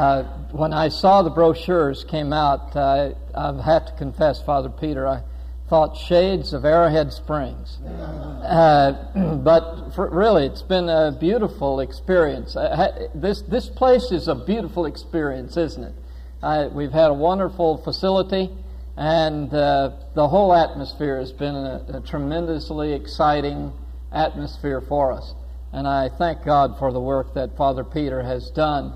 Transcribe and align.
Uh, 0.00 0.22
when 0.52 0.72
I 0.72 0.88
saw 0.88 1.20
the 1.20 1.28
brochures 1.28 2.04
came 2.04 2.32
out, 2.32 2.74
uh, 2.74 3.12
I 3.34 3.62
have 3.62 3.84
to 3.84 3.92
confess, 3.98 4.40
Father 4.40 4.70
Peter, 4.70 5.06
I 5.06 5.22
thought 5.68 5.94
shades 5.94 6.54
of 6.54 6.64
Arrowhead 6.64 7.12
Springs. 7.12 7.76
Uh, 7.84 8.94
but 9.44 9.90
for, 9.90 10.08
really, 10.08 10.46
it's 10.46 10.62
been 10.62 10.88
a 10.88 11.14
beautiful 11.20 11.80
experience. 11.80 12.56
Uh, 12.56 13.10
this, 13.14 13.42
this 13.42 13.68
place 13.68 14.10
is 14.10 14.26
a 14.26 14.34
beautiful 14.34 14.86
experience, 14.86 15.58
isn't 15.58 15.84
it? 15.84 16.72
We've 16.72 16.92
had 16.92 17.10
a 17.10 17.14
wonderful 17.14 17.76
facility, 17.76 18.48
and 18.96 19.52
uh, 19.52 19.90
the 20.14 20.28
whole 20.28 20.54
atmosphere 20.54 21.18
has 21.18 21.30
been 21.30 21.54
a, 21.54 21.84
a 21.92 22.00
tremendously 22.00 22.94
exciting 22.94 23.70
atmosphere 24.12 24.80
for 24.80 25.12
us. 25.12 25.34
And 25.74 25.86
I 25.86 26.08
thank 26.08 26.42
God 26.42 26.78
for 26.78 26.90
the 26.90 27.00
work 27.00 27.34
that 27.34 27.54
Father 27.54 27.84
Peter 27.84 28.22
has 28.22 28.48
done 28.52 28.94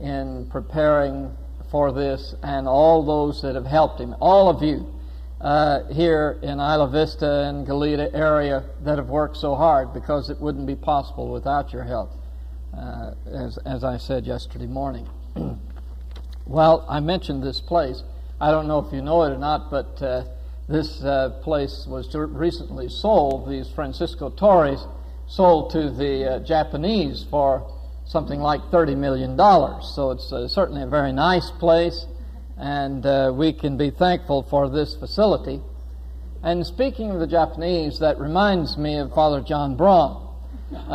in 0.00 0.46
preparing 0.50 1.36
for 1.70 1.92
this 1.92 2.34
and 2.42 2.66
all 2.66 3.04
those 3.04 3.42
that 3.42 3.54
have 3.54 3.66
helped 3.66 4.00
him. 4.00 4.14
All 4.20 4.48
of 4.48 4.62
you 4.62 4.86
uh, 5.40 5.84
here 5.92 6.38
in 6.42 6.58
Isla 6.60 6.88
Vista 6.90 7.44
and 7.48 7.66
Goleta 7.66 8.12
area 8.12 8.64
that 8.82 8.98
have 8.98 9.08
worked 9.08 9.36
so 9.36 9.54
hard 9.54 9.94
because 9.94 10.30
it 10.30 10.40
wouldn't 10.40 10.66
be 10.66 10.76
possible 10.76 11.30
without 11.30 11.72
your 11.72 11.84
help, 11.84 12.10
uh, 12.76 13.12
as, 13.26 13.58
as 13.58 13.84
I 13.84 13.96
said 13.96 14.26
yesterday 14.26 14.66
morning. 14.66 15.08
well, 16.46 16.84
I 16.88 17.00
mentioned 17.00 17.42
this 17.42 17.60
place. 17.60 18.02
I 18.40 18.50
don't 18.50 18.66
know 18.66 18.78
if 18.80 18.92
you 18.92 19.02
know 19.02 19.22
it 19.22 19.30
or 19.30 19.38
not, 19.38 19.70
but 19.70 20.02
uh, 20.02 20.24
this 20.68 21.02
uh, 21.02 21.40
place 21.42 21.86
was 21.86 22.14
recently 22.14 22.88
sold. 22.88 23.48
These 23.48 23.70
Francisco 23.70 24.30
Torres 24.30 24.84
sold 25.26 25.70
to 25.70 25.90
the 25.90 26.34
uh, 26.34 26.38
Japanese 26.40 27.24
for 27.30 27.70
something 28.10 28.40
like 28.40 28.60
$30 28.72 28.96
million. 28.96 29.36
So 29.82 30.10
it's 30.10 30.32
uh, 30.32 30.48
certainly 30.48 30.82
a 30.82 30.86
very 30.88 31.12
nice 31.12 31.48
place, 31.52 32.06
and 32.56 33.06
uh, 33.06 33.32
we 33.32 33.52
can 33.52 33.76
be 33.76 33.90
thankful 33.90 34.42
for 34.50 34.68
this 34.68 34.96
facility. 34.96 35.60
And 36.42 36.66
speaking 36.66 37.12
of 37.12 37.20
the 37.20 37.28
Japanese, 37.28 38.00
that 38.00 38.18
reminds 38.18 38.76
me 38.76 38.98
of 38.98 39.14
Father 39.14 39.40
John 39.42 39.76
Braun. 39.76 40.26
Uh, 40.74 40.76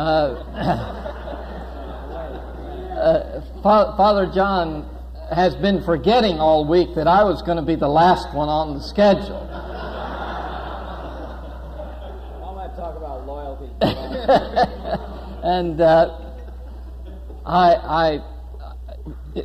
uh 2.96 3.40
Father 3.62 4.30
John 4.34 4.86
has 5.34 5.56
been 5.56 5.82
forgetting 5.84 6.38
all 6.38 6.68
week 6.68 6.94
that 6.96 7.08
I 7.08 7.24
was 7.24 7.40
going 7.42 7.56
to 7.56 7.62
be 7.62 7.76
the 7.76 7.88
last 7.88 8.34
one 8.34 8.50
on 8.50 8.74
the 8.74 8.82
schedule. 8.82 9.48
I 12.44 12.52
might 12.54 12.76
talk 12.76 12.94
about 12.96 13.26
loyalty. 13.26 13.70
and 15.42 15.80
uh, 15.80 16.25
I, 17.46 17.74
I, 17.74 18.20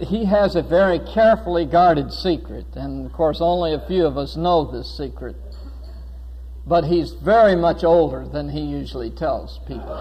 he 0.04 0.26
has 0.26 0.56
a 0.56 0.64
very 0.64 0.98
carefully 0.98 1.66
guarded 1.66 2.12
secret, 2.12 2.66
and 2.74 3.06
of 3.06 3.14
course, 3.14 3.40
only 3.40 3.76
a 3.76 3.80
few 3.88 4.08
of 4.08 4.18
us 4.18 4.36
know 4.36 4.66
this 4.66 4.98
secret. 4.98 5.36
But 6.66 6.86
he's 6.86 7.12
very 7.12 7.56
much 7.56 7.84
older 7.84 8.28
than 8.28 8.50
he 8.50 8.62
usually 8.62 9.12
tells 9.12 9.60
people. 9.68 9.86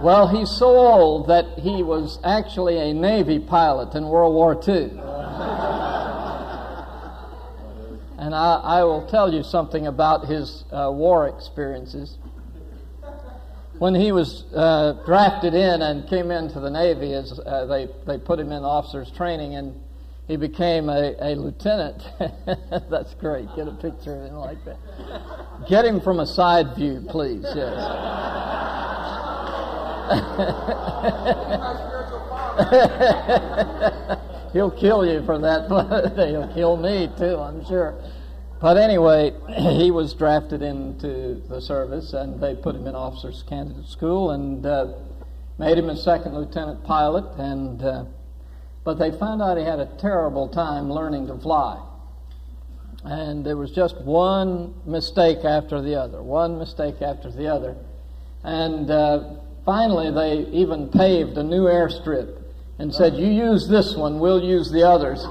well, 0.00 0.28
he's 0.28 0.50
so 0.50 0.68
old 0.68 1.28
that 1.28 1.58
he 1.58 1.82
was 1.82 2.18
actually 2.24 2.78
a 2.78 2.94
Navy 2.94 3.38
pilot 3.38 3.94
in 3.94 4.08
World 4.08 4.34
War 4.34 4.54
II. 4.54 4.84
and 8.18 8.34
I, 8.34 8.60
I, 8.62 8.84
will 8.84 9.06
tell 9.06 9.34
you 9.34 9.42
something 9.42 9.86
about 9.86 10.28
his 10.28 10.64
uh, 10.70 10.90
war 10.92 11.28
experiences 11.28 12.16
when 13.78 13.94
he 13.94 14.12
was 14.12 14.44
uh, 14.54 14.94
drafted 15.04 15.54
in 15.54 15.82
and 15.82 16.08
came 16.08 16.30
into 16.30 16.60
the 16.60 16.70
Navy, 16.70 17.12
as 17.12 17.38
uh, 17.44 17.66
they 17.66 17.88
they 18.06 18.18
put 18.18 18.38
him 18.38 18.52
in 18.52 18.64
officers 18.64 19.10
training, 19.10 19.56
and 19.56 19.78
he 20.28 20.36
became 20.36 20.88
a, 20.88 21.14
a 21.20 21.34
lieutenant. 21.34 22.02
That's 22.90 23.14
great. 23.14 23.48
Get 23.56 23.68
a 23.68 23.72
picture 23.72 24.14
of 24.14 24.30
him 24.30 24.36
like 24.36 24.64
that. 24.64 24.78
Get 25.68 25.84
him 25.84 26.00
from 26.00 26.20
a 26.20 26.26
side 26.26 26.76
view, 26.76 27.04
please. 27.08 27.44
Yes. 27.54 27.74
He'll 34.54 34.70
kill 34.70 35.04
you 35.04 35.20
for 35.26 35.36
that. 35.40 35.66
He'll 36.28 36.54
kill 36.54 36.76
me 36.76 37.10
too, 37.18 37.36
I'm 37.36 37.66
sure. 37.66 37.92
But 38.64 38.78
anyway, 38.78 39.34
he 39.76 39.90
was 39.90 40.14
drafted 40.14 40.62
into 40.62 41.42
the 41.50 41.60
service, 41.60 42.14
and 42.14 42.40
they 42.40 42.54
put 42.54 42.74
him 42.74 42.86
in 42.86 42.94
officers' 42.94 43.44
candidate 43.46 43.86
school 43.86 44.30
and 44.30 44.64
uh, 44.64 44.86
made 45.58 45.76
him 45.76 45.90
a 45.90 45.96
second 45.98 46.34
lieutenant 46.34 46.82
pilot. 46.82 47.26
And 47.36 47.82
uh, 47.84 48.04
but 48.82 48.98
they 48.98 49.10
found 49.10 49.42
out 49.42 49.58
he 49.58 49.64
had 49.64 49.80
a 49.80 49.90
terrible 50.00 50.48
time 50.48 50.90
learning 50.90 51.26
to 51.26 51.36
fly, 51.36 51.78
and 53.04 53.44
there 53.44 53.58
was 53.58 53.70
just 53.70 54.00
one 54.00 54.72
mistake 54.86 55.44
after 55.44 55.82
the 55.82 55.96
other, 55.96 56.22
one 56.22 56.58
mistake 56.58 57.02
after 57.02 57.30
the 57.30 57.46
other, 57.46 57.76
and 58.44 58.90
uh, 58.90 59.34
finally 59.66 60.10
they 60.10 60.50
even 60.52 60.88
paved 60.88 61.36
a 61.36 61.42
new 61.42 61.64
airstrip 61.64 62.42
and 62.78 62.94
said, 62.94 63.12
"You 63.12 63.26
use 63.26 63.68
this 63.68 63.94
one, 63.94 64.20
we'll 64.20 64.42
use 64.42 64.70
the 64.70 64.88
others." 64.88 65.22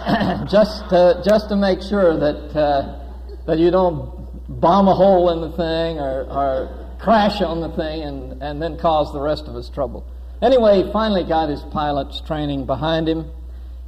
just 0.50 0.88
to, 0.90 1.22
just 1.24 1.48
to 1.48 1.56
make 1.56 1.82
sure 1.82 2.18
that 2.18 2.56
uh, 2.56 3.00
that 3.46 3.58
you 3.58 3.70
don't 3.70 4.60
bomb 4.60 4.88
a 4.88 4.94
hole 4.94 5.30
in 5.30 5.40
the 5.40 5.56
thing 5.56 5.98
or, 5.98 6.22
or 6.24 6.96
crash 7.00 7.40
on 7.40 7.60
the 7.60 7.70
thing 7.70 8.02
and, 8.02 8.42
and 8.42 8.62
then 8.62 8.78
cause 8.78 9.12
the 9.12 9.20
rest 9.20 9.46
of 9.46 9.56
us 9.56 9.68
trouble. 9.68 10.06
Anyway, 10.42 10.82
he 10.82 10.92
finally 10.92 11.24
got 11.24 11.48
his 11.48 11.62
pilot's 11.72 12.20
training 12.22 12.66
behind 12.66 13.08
him, 13.08 13.30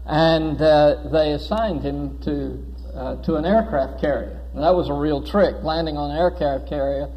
and 0.04 0.60
uh, 0.60 1.08
they 1.10 1.32
assigned 1.32 1.82
him 1.82 2.18
to 2.20 2.64
uh, 2.94 3.16
to 3.22 3.36
an 3.36 3.44
aircraft 3.44 4.00
carrier. 4.00 4.40
And 4.52 4.62
that 4.62 4.74
was 4.74 4.90
a 4.90 4.94
real 4.94 5.22
trick, 5.22 5.62
landing 5.62 5.96
on 5.96 6.10
an 6.10 6.16
aircraft 6.16 6.68
carrier. 6.68 7.08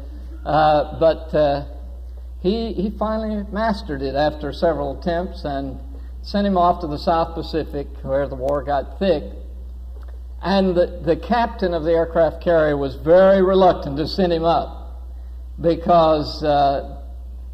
Uh, 0.44 0.98
but 0.98 1.34
uh, 1.34 1.66
he 2.40 2.72
he 2.72 2.90
finally 2.98 3.44
mastered 3.52 4.00
it 4.00 4.14
after 4.14 4.52
several 4.52 4.98
attempts 4.98 5.44
and 5.44 5.78
sent 6.26 6.44
him 6.44 6.58
off 6.58 6.80
to 6.80 6.88
the 6.88 6.98
South 6.98 7.34
Pacific 7.34 7.86
where 8.02 8.26
the 8.26 8.34
war 8.34 8.60
got 8.64 8.98
thick. 8.98 9.22
And 10.42 10.74
the, 10.74 11.00
the 11.04 11.16
captain 11.16 11.72
of 11.72 11.84
the 11.84 11.92
aircraft 11.92 12.42
carrier 12.42 12.76
was 12.76 12.96
very 12.96 13.42
reluctant 13.42 13.96
to 13.98 14.08
send 14.08 14.32
him 14.32 14.44
up 14.44 15.06
because 15.60 16.42
uh, 16.42 17.00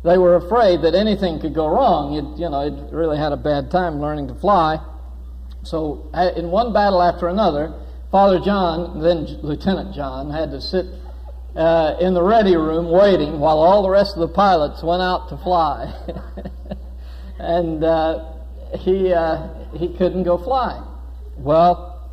they 0.05 0.17
were 0.17 0.37
afraid 0.37 0.81
that 0.83 0.95
anything 0.95 1.39
could 1.39 1.55
go 1.55 1.69
wrong. 1.69 2.15
You'd, 2.15 2.41
you 2.41 2.49
know, 2.49 2.65
he'd 2.65 2.95
really 2.95 3.19
had 3.19 3.33
a 3.33 3.37
bad 3.37 3.71
time 3.71 4.01
learning 4.01 4.29
to 4.29 4.35
fly. 4.35 4.79
So, 5.65 6.11
in 6.35 6.51
one 6.51 6.73
battle 6.73 7.03
after 7.03 7.29
another, 7.29 7.75
Father 8.11 8.41
John, 8.41 9.03
then 9.03 9.27
Lieutenant 9.43 9.95
John, 9.95 10.31
had 10.31 10.51
to 10.51 10.63
sit 10.63 10.87
uh, 11.55 11.97
in 12.01 12.15
the 12.15 12.23
ready 12.23 12.57
room 12.57 12.91
waiting 12.91 13.39
while 13.39 13.59
all 13.59 13.83
the 13.83 13.91
rest 13.91 14.15
of 14.15 14.21
the 14.21 14.35
pilots 14.35 14.83
went 14.83 15.03
out 15.03 15.29
to 15.29 15.37
fly. 15.37 15.93
and 17.39 17.85
uh, 17.85 18.33
he, 18.79 19.13
uh, 19.13 19.49
he 19.75 19.89
couldn't 19.89 20.25
go 20.25 20.39
flying. 20.39 20.83
Well, 21.37 22.11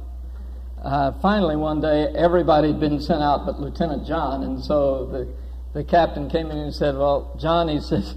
uh, 0.84 1.12
finally 1.22 1.56
one 1.56 1.82
day 1.82 2.08
everybody 2.16 2.70
had 2.70 2.80
been 2.80 3.02
sent 3.02 3.22
out 3.22 3.46
but 3.46 3.60
Lieutenant 3.60 4.08
John, 4.08 4.44
and 4.44 4.64
so 4.64 5.06
the, 5.06 5.28
the 5.74 5.84
captain 5.84 6.30
came 6.30 6.52
in 6.52 6.58
and 6.58 6.74
said, 6.74 6.96
Well, 6.96 7.36
John, 7.40 7.68
he 7.68 7.80
says, 7.82 8.16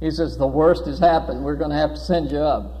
he 0.00 0.10
says, 0.10 0.38
the 0.38 0.46
worst 0.46 0.86
has 0.86 0.98
happened. 0.98 1.44
We're 1.44 1.56
going 1.56 1.70
to 1.70 1.76
have 1.76 1.90
to 1.90 2.00
send 2.00 2.30
you 2.30 2.38
up. 2.38 2.72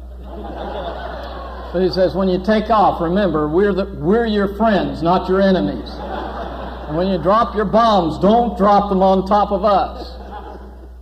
but 1.72 1.82
he 1.82 1.90
says, 1.90 2.14
when 2.14 2.28
you 2.28 2.42
take 2.42 2.70
off, 2.70 3.00
remember, 3.00 3.46
we're, 3.46 3.74
the, 3.74 3.84
we're 4.00 4.24
your 4.24 4.56
friends, 4.56 5.02
not 5.02 5.28
your 5.28 5.42
enemies. 5.42 5.90
And 5.90 6.96
when 6.96 7.08
you 7.08 7.18
drop 7.18 7.54
your 7.54 7.66
bombs, 7.66 8.18
don't 8.20 8.56
drop 8.56 8.88
them 8.88 9.02
on 9.02 9.26
top 9.26 9.52
of 9.52 9.64
us. 9.66 10.16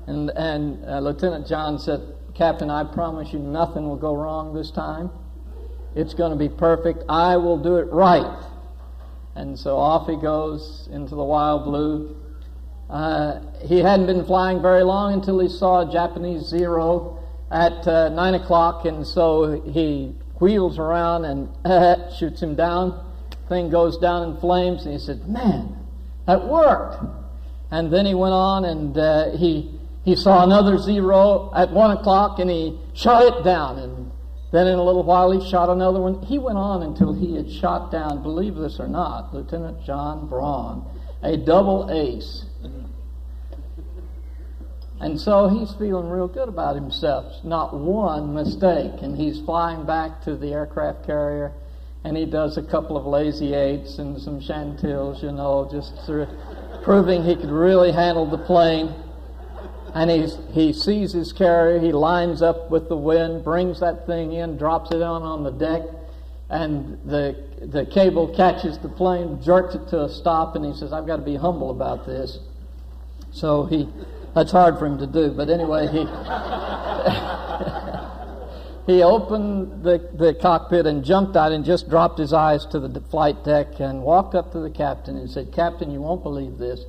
And, 0.09 0.31
and 0.31 0.85
uh, 0.87 0.99
Lieutenant 0.99 1.47
John 1.47 1.79
said, 1.79 2.01
Captain, 2.39 2.71
I 2.71 2.85
promise 2.85 3.33
you 3.33 3.41
nothing 3.41 3.89
will 3.89 3.97
go 3.97 4.15
wrong 4.15 4.55
this 4.55 4.71
time. 4.71 5.11
It's 5.97 6.15
going 6.15 6.31
to 6.31 6.39
be 6.39 6.49
perfect. 6.49 7.03
I 7.09 7.37
will 7.37 7.59
do 7.59 7.79
it 7.79 7.91
right. 7.91 8.47
And 9.35 9.59
so 9.59 9.77
off 9.77 10.09
he 10.09 10.15
goes 10.15 10.89
into 10.93 11.17
the 11.17 11.25
wild 11.25 11.65
blue. 11.65 12.17
Uh, 12.89 13.41
he 13.67 13.81
hadn't 13.81 14.07
been 14.07 14.25
flying 14.25 14.63
very 14.63 14.85
long 14.85 15.15
until 15.15 15.41
he 15.41 15.49
saw 15.49 15.89
a 15.89 15.93
Japanese 15.93 16.43
Zero 16.43 17.19
at 17.51 17.87
uh, 17.89 18.09
9 18.11 18.35
o'clock, 18.35 18.85
and 18.85 19.05
so 19.05 19.61
he 19.63 20.15
wheels 20.39 20.79
around 20.79 21.25
and 21.25 21.49
uh, 21.65 22.15
shoots 22.19 22.41
him 22.41 22.55
down. 22.55 23.05
Thing 23.49 23.69
goes 23.69 23.99
down 23.99 24.31
in 24.31 24.41
flames, 24.41 24.85
and 24.85 24.93
he 24.93 25.01
said, 25.01 25.29
Man, 25.29 25.77
that 26.27 26.47
worked. 26.47 27.03
And 27.73 27.93
then 27.93 28.07
he 28.07 28.15
went 28.15 28.33
on 28.33 28.65
and 28.65 28.97
uh, 28.97 29.31
he 29.37 29.78
he 30.05 30.17
saw 30.17 30.45
another 30.45 30.79
zero 30.79 31.53
at 31.55 31.71
one 31.71 31.91
o'clock 31.97 32.39
and 32.39 32.51
he 32.51 32.79
shot 32.95 33.23
it 33.23 33.45
down. 33.45 33.79
And 33.79 34.11
then 34.53 34.67
in 34.67 34.79
a 34.79 34.83
little 34.83 35.03
while 35.03 35.31
he 35.31 35.51
shot 35.51 35.69
another 35.69 36.01
one. 36.01 36.23
He 36.23 36.39
went 36.39 36.59
on 36.59 36.83
until 36.83 37.13
he 37.13 37.37
had 37.37 37.51
shot 37.51 37.91
down, 37.91 38.23
believe 38.23 38.55
this 38.55 38.81
or 38.81 38.89
not, 38.89 39.35
Lieutenant 39.35 39.85
John 39.85 40.29
Braun, 40.29 40.87
a 41.23 41.37
double 41.37 41.91
ace. 41.91 42.45
And 45.01 45.21
so 45.21 45.49
he's 45.49 45.73
feeling 45.75 46.09
real 46.09 46.27
good 46.27 46.49
about 46.49 46.75
himself. 46.75 47.45
Not 47.45 47.73
one 47.73 48.35
mistake. 48.35 49.01
And 49.01 49.17
he's 49.17 49.41
flying 49.43 49.87
back 49.87 50.23
to 50.23 50.37
the 50.37 50.53
aircraft 50.53 51.07
carrier 51.07 51.53
and 52.05 52.17
he 52.17 52.25
does 52.25 52.57
a 52.57 52.63
couple 52.63 52.97
of 52.97 53.07
lazy 53.07 53.55
eights 53.55 53.99
and 53.99 54.21
some 54.21 54.41
chandelles, 54.41 55.23
you 55.23 55.33
know, 55.33 55.69
just 55.71 55.95
proving 56.83 57.25
he 57.25 57.35
could 57.37 57.51
really 57.51 57.93
handle 57.93 58.25
the 58.25 58.39
plane. 58.39 58.95
And 59.95 60.11
he's, 60.11 60.39
he 60.53 60.73
sees 60.73 61.13
his 61.13 61.33
carrier, 61.33 61.81
he 61.81 61.93
lines 61.93 62.43
up 62.43 62.71
with 62.71 62.89
the 62.89 62.97
wind, 62.97 63.45
brings 63.45 63.81
that 63.81 64.07
thing 64.07 64.33
in, 64.33 64.57
drops 64.57 64.91
it 64.91 65.03
on 65.03 65.23
on 65.23 65.45
the 65.45 65.51
deck, 65.51 65.83
and 66.51 66.99
the, 67.05 67.37
the 67.61 67.87
cable 67.87 68.29
catches 68.35 68.79
the 68.79 68.89
plane, 68.89 69.43
jerks 69.43 69.75
it 69.75 69.89
to 69.89 70.05
a 70.05 70.09
stop, 70.09 70.57
and 70.57 70.65
he 70.65 70.73
says, 70.75 70.93
I've 70.93 71.07
got 71.07 71.17
to 71.17 71.23
be 71.23 71.37
humble 71.37 71.71
about 71.71 72.07
this. 72.07 72.39
So 73.33 73.65
he, 73.65 73.89
that's 74.35 74.53
hard 74.53 74.79
for 74.79 74.87
him 74.87 74.99
to 74.99 75.07
do, 75.07 75.31
but 75.31 75.51
anyway, 75.51 75.87
he, 75.87 75.99
he 78.93 79.03
opened 79.03 79.83
the, 79.83 79.99
the 80.15 80.35
cockpit 80.41 80.87
and 80.87 81.05
jumped 81.05 81.37
out 81.37 81.53
and 81.53 81.65
just 81.65 81.91
dropped 81.91 82.19
his 82.19 82.33
eyes 82.33 82.65
to 82.67 82.81
the 82.81 83.01
flight 83.01 83.45
deck 83.45 83.81
and 83.81 84.03
walked 84.03 84.35
up 84.35 84.53
to 84.53 84.61
the 84.61 84.71
captain 84.71 85.17
and 85.17 85.31
said, 85.31 85.53
Captain, 85.53 85.91
you 85.91 86.01
won't 86.01 86.23
believe 86.23 86.59
this, 86.59 86.85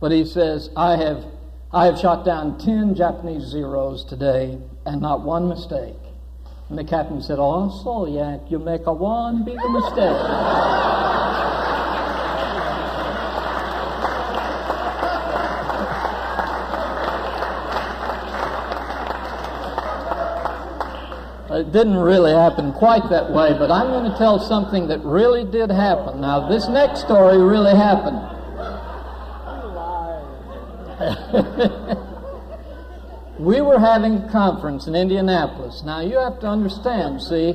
but 0.00 0.12
he 0.12 0.24
says, 0.24 0.70
I 0.76 0.96
have 0.96 1.24
I 1.74 1.86
have 1.86 1.98
shot 1.98 2.24
down 2.24 2.56
10 2.56 2.94
Japanese 2.94 3.42
Zeros 3.42 4.04
today 4.04 4.60
and 4.86 5.02
not 5.02 5.22
one 5.22 5.48
mistake. 5.48 5.96
And 6.68 6.78
the 6.78 6.84
captain 6.84 7.20
said, 7.20 7.38
Oh, 7.40 7.68
so 7.82 8.06
Yank, 8.06 8.48
you 8.48 8.60
make 8.60 8.86
a 8.86 8.92
one 8.92 9.44
big 9.44 9.56
mistake. 9.56 10.14
It 21.50 21.72
didn't 21.72 21.96
really 21.96 22.32
happen 22.32 22.72
quite 22.74 23.10
that 23.10 23.32
way, 23.32 23.52
but 23.58 23.72
I'm 23.72 23.88
going 23.88 24.12
to 24.12 24.16
tell 24.16 24.38
something 24.38 24.86
that 24.88 25.00
really 25.04 25.44
did 25.44 25.72
happen. 25.72 26.20
Now, 26.20 26.48
this 26.48 26.68
next 26.68 27.00
story 27.00 27.38
really 27.38 27.74
happened. 27.74 28.33
we 33.38 33.60
were 33.60 33.78
having 33.78 34.16
a 34.16 34.28
conference 34.30 34.86
in 34.86 34.94
Indianapolis. 34.94 35.82
Now, 35.84 36.00
you 36.00 36.18
have 36.18 36.40
to 36.40 36.46
understand, 36.46 37.22
see, 37.22 37.54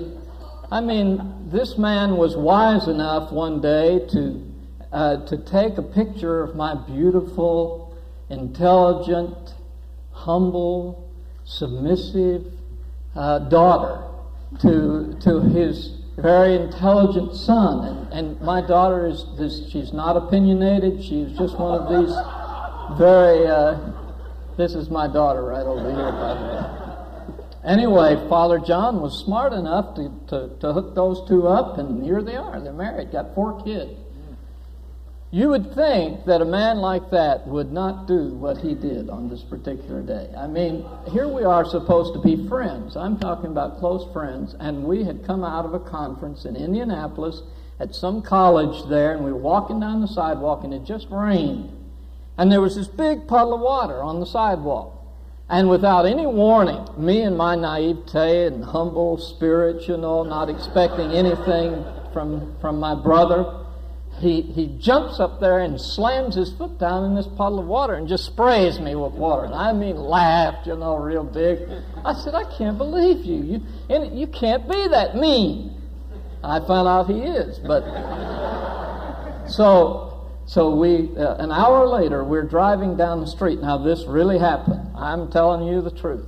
I 0.72 0.82
mean, 0.82 1.50
this 1.50 1.78
man 1.78 2.18
was 2.18 2.36
wise 2.36 2.88
enough 2.88 3.32
one 3.32 3.62
day 3.62 4.06
to, 4.12 4.46
uh, 4.92 5.26
to 5.26 5.38
take 5.38 5.78
a 5.78 5.82
picture 5.82 6.44
of 6.44 6.56
my 6.56 6.76
beautiful, 6.76 7.98
intelligent, 8.30 9.54
humble, 10.12 11.10
submissive 11.46 12.46
uh, 13.16 13.40
daughter 13.40 14.04
to, 14.62 15.18
to 15.22 15.42
his 15.42 15.96
very 16.18 16.56
intelligent 16.56 17.36
son. 17.36 17.86
And, 17.86 18.14
and 18.14 18.42
my 18.42 18.62
daughter 18.62 19.08
is 19.08 19.26
this, 19.38 19.70
she's 19.72 19.94
not 19.94 20.18
opinionated. 20.18 21.04
She's 21.04 21.36
just 21.38 21.58
one 21.58 21.80
of 21.80 21.90
these 21.90 22.16
very, 22.98 23.48
uh, 23.48 23.78
this 24.58 24.74
is 24.74 24.90
my 24.90 25.08
daughter 25.08 25.44
right 25.44 25.66
over 25.66 25.90
here, 25.90 26.12
by 26.12 26.34
the 26.34 26.48
way. 26.48 26.90
Anyway, 27.66 28.16
Father 28.30 28.58
John 28.60 29.02
was 29.02 29.20
smart 29.24 29.52
enough 29.52 29.96
to, 29.96 30.10
to, 30.30 30.50
to 30.60 30.74
hook 30.74 30.96
those 30.96 31.28
two 31.28 31.48
up, 31.48 31.78
and 31.78 32.04
here 32.04 32.22
they 32.22 32.36
are. 32.36 32.60
They're 32.60 32.74
married, 32.74 33.12
got 33.12 33.36
four 33.36 33.62
kids. 33.64 33.92
You 35.32 35.50
would 35.50 35.76
think 35.76 36.26
that 36.26 36.42
a 36.42 36.46
man 36.46 36.78
like 36.78 37.12
that 37.12 37.48
would 37.48 37.72
not 37.72 38.08
do 38.08 38.34
what 38.34 38.58
he 38.58 38.74
did 38.74 39.10
on 39.10 39.30
this 39.30 39.44
particular 39.44 40.02
day. 40.02 40.34
I 40.36 40.48
mean, 40.48 40.84
here 41.12 41.28
we 41.28 41.44
are 41.44 41.64
supposed 41.66 42.14
to 42.16 42.20
be 42.20 42.48
friends. 42.48 42.98
I'm 42.98 43.20
talking 43.20 43.52
about 43.52 43.78
close 43.80 44.12
friends, 44.12 44.56
and 44.60 44.86
we 44.86 45.04
had 45.04 45.24
come 45.26 45.44
out 45.44 45.66
of 45.66 45.76
a 45.76 45.80
conference 45.80 46.46
in 46.46 46.56
Indianapolis 46.56 47.44
at 47.80 47.94
some 47.94 48.24
college 48.24 48.90
there, 48.90 49.14
and 49.14 49.24
we 49.24 49.32
were 49.32 49.38
walking 49.38 49.80
down 49.80 50.02
the 50.02 50.08
sidewalk, 50.08 50.64
and 50.64 50.74
it 50.74 50.84
just 50.84 51.08
rained. 51.12 51.79
And 52.40 52.50
there 52.50 52.62
was 52.62 52.78
this 52.78 52.88
big 52.88 53.28
puddle 53.28 53.54
of 53.54 53.60
water 53.60 54.02
on 54.02 54.22
the 54.22 54.26
sidewalk. 54.26 54.96
And 55.50 55.70
without 55.70 56.06
any 56.06 56.26
warning, 56.26 56.88
me 56.98 57.24
and 57.24 57.38
my 57.38 57.56
naivete 57.56 58.46
and 58.46 58.64
humble 58.64 59.18
spirit, 59.18 59.90
you 59.90 59.98
know, 59.98 60.24
not 60.24 60.50
expecting 60.50 61.12
anything 61.12 61.84
from, 62.14 62.56
from 62.62 62.80
my 62.80 62.96
brother, 62.96 63.66
he, 64.20 64.42
he 64.42 64.68
jumps 64.80 65.20
up 65.20 65.42
there 65.42 65.60
and 65.60 65.82
slams 65.82 66.36
his 66.36 66.54
foot 66.54 66.80
down 66.80 67.04
in 67.04 67.14
this 67.14 67.28
puddle 67.28 67.60
of 67.60 67.66
water 67.66 67.96
and 67.96 68.08
just 68.08 68.26
sprays 68.26 68.80
me 68.80 68.96
with 68.96 69.12
water. 69.12 69.44
And 69.44 69.54
I 69.54 69.74
mean, 69.74 69.98
laughed, 69.98 70.66
you 70.66 70.78
know, 70.78 70.96
real 70.96 71.26
big. 71.26 71.60
I 72.06 72.14
said, 72.14 72.36
I 72.36 72.46
can't 72.58 72.78
believe 72.78 73.26
you. 73.26 73.44
You, 73.44 73.62
and 73.90 74.18
you 74.18 74.28
can't 74.28 74.66
be 74.70 74.88
that 74.88 75.18
mean. 75.18 75.74
I 76.42 76.60
found 76.60 76.88
out 76.88 77.10
he 77.10 77.20
is, 77.20 77.60
but 77.60 77.84
so 79.50 80.09
so 80.50 80.74
we, 80.74 81.16
uh, 81.16 81.36
an 81.36 81.52
hour 81.52 81.88
later, 81.88 82.24
we're 82.24 82.42
driving 82.42 82.98
down 82.98 83.20
the 83.20 83.28
street. 83.28 83.62
Now 83.62 83.78
this 83.78 84.06
really 84.08 84.40
happened. 84.40 84.82
I'm 84.96 85.32
telling 85.32 85.68
you 85.68 85.80
the 85.80 85.92
truth. 85.92 86.26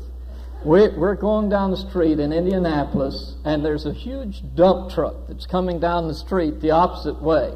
We're, 0.63 0.95
we're 0.95 1.15
going 1.15 1.49
down 1.49 1.71
the 1.71 1.77
street 1.77 2.19
in 2.19 2.31
Indianapolis, 2.31 3.33
and 3.43 3.65
there's 3.65 3.87
a 3.87 3.93
huge 3.93 4.43
dump 4.53 4.91
truck 4.91 5.15
that's 5.27 5.47
coming 5.47 5.79
down 5.79 6.07
the 6.07 6.13
street 6.13 6.61
the 6.61 6.69
opposite 6.69 7.19
way. 7.19 7.51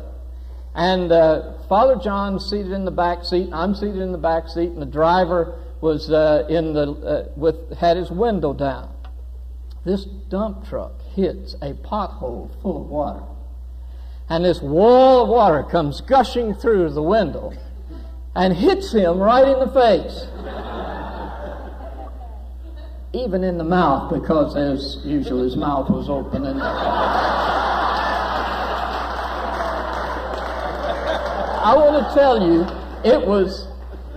And 0.73 1.11
uh, 1.11 1.53
Father 1.69 2.01
John 2.03 2.39
seated 2.39 2.71
in 2.71 2.83
the 2.83 2.89
back 2.89 3.25
seat. 3.25 3.49
I'm 3.53 3.75
seated 3.75 4.01
in 4.01 4.11
the 4.11 4.17
back 4.17 4.47
seat, 4.47 4.69
and 4.71 4.81
the 4.81 4.87
driver 4.87 5.61
was 5.81 6.09
uh, 6.09 6.47
in 6.49 6.73
the 6.73 6.91
uh, 6.93 7.29
with 7.35 7.77
had 7.77 7.95
his 7.95 8.09
window 8.09 8.53
down. 8.53 8.91
This 9.85 10.05
dump 10.05 10.67
truck 10.67 10.99
hits 11.13 11.53
a 11.61 11.73
pothole 11.73 12.59
full 12.63 12.81
of 12.81 12.87
water 12.87 13.34
and 14.29 14.43
this 14.43 14.61
wall 14.61 15.23
of 15.23 15.29
water 15.29 15.63
comes 15.63 16.01
gushing 16.01 16.53
through 16.55 16.89
the 16.89 17.03
window 17.03 17.53
and 18.35 18.55
hits 18.55 18.91
him 18.91 19.19
right 19.19 19.47
in 19.47 19.59
the 19.59 19.67
face. 19.67 20.27
Even 23.13 23.43
in 23.43 23.57
the 23.57 23.63
mouth, 23.63 24.11
because 24.11 24.55
as 24.57 24.97
usual 25.05 25.43
his 25.43 25.55
mouth 25.55 25.89
was 25.89 26.09
open 26.09 26.45
and 26.45 26.61
I 31.65 31.73
want 31.77 32.07
to 32.07 32.13
tell 32.13 32.45
you, 32.47 32.61
it 33.03 33.25
was 33.25 33.67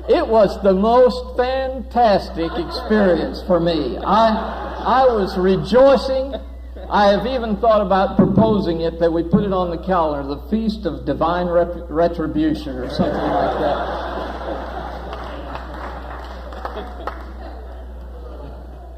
it 0.09 0.27
was 0.27 0.61
the 0.63 0.75
most 0.75 1.37
fantastic 1.37 2.51
experience 2.57 3.43
for 3.47 3.61
me. 3.61 3.99
I 3.99 4.75
I 4.85 5.07
was 5.07 5.39
rejoicing 5.39 6.35
I 6.91 7.09
have 7.09 7.27
even 7.27 7.59
thought 7.59 7.83
about 7.83 8.17
proposing 8.17 8.81
it 8.81 8.99
that 9.01 9.13
we 9.13 9.23
put 9.23 9.45
it 9.45 9.53
on 9.53 9.69
the 9.69 9.77
calendar, 9.77 10.27
the 10.27 10.41
Feast 10.49 10.87
of 10.87 11.05
Divine 11.05 11.47
Retribution 11.47 12.77
or 12.77 12.89
something 12.89 13.15
like 13.15 13.59
that. 13.59 14.09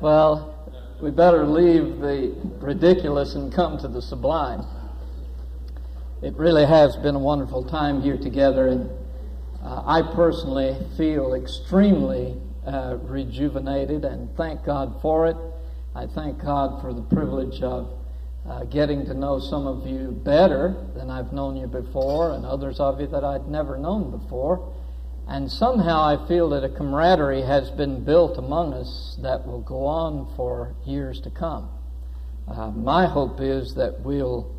Well, 0.00 0.54
we 1.02 1.10
better 1.10 1.44
leave 1.44 1.98
the 1.98 2.32
ridiculous 2.60 3.34
and 3.34 3.52
come 3.52 3.76
to 3.78 3.88
the 3.88 4.00
sublime. 4.00 4.64
It 6.22 6.34
really 6.36 6.66
has 6.66 6.94
been 6.96 7.16
a 7.16 7.18
wonderful 7.18 7.64
time 7.64 8.02
here 8.02 8.16
together, 8.16 8.68
and 8.68 8.88
uh, 9.64 9.82
I 9.84 10.02
personally 10.14 10.76
feel 10.96 11.34
extremely 11.34 12.36
uh, 12.64 12.98
rejuvenated 13.02 14.04
and 14.04 14.34
thank 14.36 14.64
God 14.64 15.00
for 15.02 15.26
it. 15.26 15.36
I 15.94 16.06
thank 16.06 16.40
God 16.40 16.80
for 16.80 16.92
the 16.92 17.02
privilege 17.02 17.62
of 17.62 17.90
uh, 18.48 18.64
getting 18.64 19.04
to 19.06 19.14
know 19.14 19.40
some 19.40 19.66
of 19.66 19.86
you 19.86 20.12
better 20.12 20.86
than 20.94 21.10
I've 21.10 21.32
known 21.32 21.56
you 21.56 21.66
before, 21.66 22.32
and 22.32 22.46
others 22.46 22.78
of 22.78 23.00
you 23.00 23.08
that 23.08 23.24
I'd 23.24 23.48
never 23.48 23.76
known 23.76 24.12
before. 24.12 24.72
And 25.26 25.50
somehow 25.50 26.02
I 26.02 26.28
feel 26.28 26.48
that 26.50 26.62
a 26.62 26.68
camaraderie 26.68 27.42
has 27.42 27.70
been 27.70 28.04
built 28.04 28.38
among 28.38 28.72
us 28.72 29.18
that 29.20 29.46
will 29.46 29.60
go 29.62 29.84
on 29.84 30.32
for 30.36 30.74
years 30.86 31.20
to 31.22 31.30
come. 31.30 31.68
Uh, 32.46 32.70
my 32.70 33.06
hope 33.06 33.40
is 33.40 33.74
that 33.74 34.00
we'll 34.00 34.54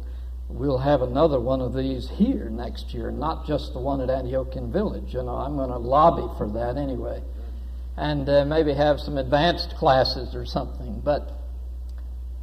we'll 0.50 0.80
have 0.80 1.02
another 1.02 1.40
one 1.40 1.62
of 1.62 1.74
these 1.74 2.10
here 2.10 2.50
next 2.50 2.94
year, 2.94 3.10
not 3.10 3.48
just 3.48 3.72
the 3.72 3.80
one 3.80 4.02
at 4.02 4.10
Antiochian 4.10 4.70
Village. 4.70 5.14
You 5.14 5.24
know, 5.24 5.36
I'm 5.36 5.56
going 5.56 5.70
to 5.70 5.78
lobby 5.78 6.28
for 6.38 6.50
that 6.50 6.76
anyway 6.76 7.24
and 7.98 8.28
uh, 8.28 8.46
maybe 8.46 8.74
have 8.74 9.00
some 9.00 9.18
advanced 9.18 9.76
classes 9.76 10.36
or 10.36 10.46
something. 10.46 11.02
But 11.04 11.32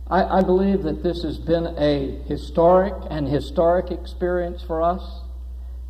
I, 0.06 0.38
I, 0.38 0.42
believe 0.42 0.82
that 0.82 1.02
this 1.02 1.22
has 1.22 1.38
been 1.38 1.66
a 1.78 2.22
historic 2.26 2.94
and 3.10 3.26
historic 3.26 3.90
experience 3.90 4.62
for 4.62 4.82
us. 4.82 5.02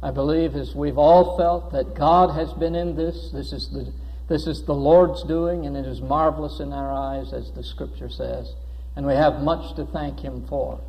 I 0.03 0.11
believe, 0.11 0.55
as 0.55 0.75
we've 0.75 0.99
all 0.99 1.37
felt, 1.37 1.73
that 1.73 1.95
God 1.95 2.35
has 2.35 2.53
been 2.53 2.75
in 2.75 2.95
this. 2.97 3.31
This 3.33 3.53
is 3.53 3.69
the 3.69 3.93
this 4.29 4.47
is 4.47 4.63
the 4.65 4.75
Lord's 4.75 5.23
doing, 5.25 5.65
and 5.65 5.75
it 5.77 5.87
is 5.87 6.03
marvelous 6.03 6.61
in 6.61 6.73
our 6.73 6.93
eyes, 6.93 7.33
as 7.33 7.51
the 7.53 7.65
Scripture 7.65 8.11
says. 8.11 8.53
And 8.95 9.07
we 9.07 9.15
have 9.15 9.43
much 9.43 9.75
to 9.77 9.87
thank 9.87 10.21
Him 10.21 10.47
for. 10.49 10.81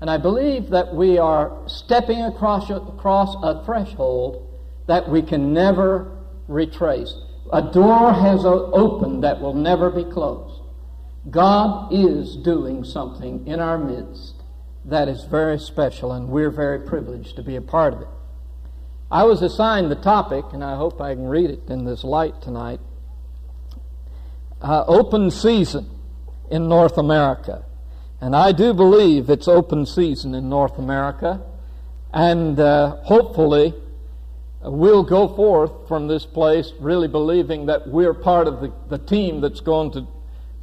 And 0.00 0.10
I 0.10 0.18
believe 0.18 0.70
that 0.70 0.94
we 0.94 1.18
are 1.18 1.56
stepping 1.66 2.22
across, 2.22 2.68
across 2.70 3.34
a 3.42 3.64
threshold 3.64 4.46
that 4.86 5.08
we 5.08 5.22
can 5.22 5.52
never 5.52 6.18
retrace 6.48 7.14
A 7.52 7.62
door 7.62 8.12
has 8.12 8.44
opened 8.44 9.24
that 9.24 9.40
will 9.40 9.54
never 9.54 9.90
be 9.90 10.04
closed. 10.04 10.62
God 11.28 11.92
is 11.92 12.36
doing 12.36 12.84
something 12.84 13.46
in 13.46 13.60
our 13.60 13.76
midst 13.76 14.34
that 14.84 15.08
is 15.08 15.24
very 15.24 15.58
special, 15.58 16.12
and 16.12 16.28
we're 16.28 16.50
very 16.50 16.80
privileged 16.80 17.36
to 17.36 17.42
be 17.42 17.56
a 17.56 17.60
part 17.60 17.92
of 17.92 18.02
it. 18.02 18.08
I 19.10 19.24
was 19.24 19.42
assigned 19.42 19.90
the 19.90 19.96
topic, 19.96 20.44
and 20.52 20.62
I 20.62 20.76
hope 20.76 21.00
I 21.00 21.14
can 21.14 21.26
read 21.26 21.50
it 21.50 21.68
in 21.68 21.84
this 21.84 22.04
light 22.04 22.40
tonight 22.40 22.80
uh, 24.62 24.84
open 24.86 25.30
season 25.30 25.88
in 26.50 26.68
North 26.68 26.98
America. 26.98 27.64
And 28.20 28.36
I 28.36 28.52
do 28.52 28.74
believe 28.74 29.30
it's 29.30 29.48
open 29.48 29.86
season 29.86 30.34
in 30.34 30.48
North 30.48 30.78
America. 30.78 31.40
And 32.12 32.60
uh, 32.60 32.96
hopefully, 33.02 33.74
we'll 34.62 35.02
go 35.02 35.28
forth 35.28 35.88
from 35.88 36.06
this 36.06 36.26
place 36.26 36.72
really 36.78 37.08
believing 37.08 37.66
that 37.66 37.88
we're 37.88 38.14
part 38.14 38.46
of 38.46 38.60
the, 38.60 38.72
the 38.88 38.98
team 38.98 39.40
that's 39.40 39.60
going 39.60 39.90
to, 39.92 40.06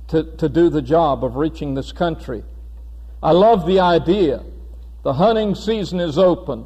to, 0.09 0.23
to 0.37 0.49
do 0.49 0.69
the 0.69 0.81
job 0.81 1.23
of 1.23 1.35
reaching 1.35 1.73
this 1.73 1.91
country. 1.91 2.43
I 3.21 3.31
love 3.31 3.65
the 3.65 3.79
idea. 3.79 4.43
The 5.03 5.13
hunting 5.13 5.55
season 5.55 5.99
is 5.99 6.17
open, 6.17 6.65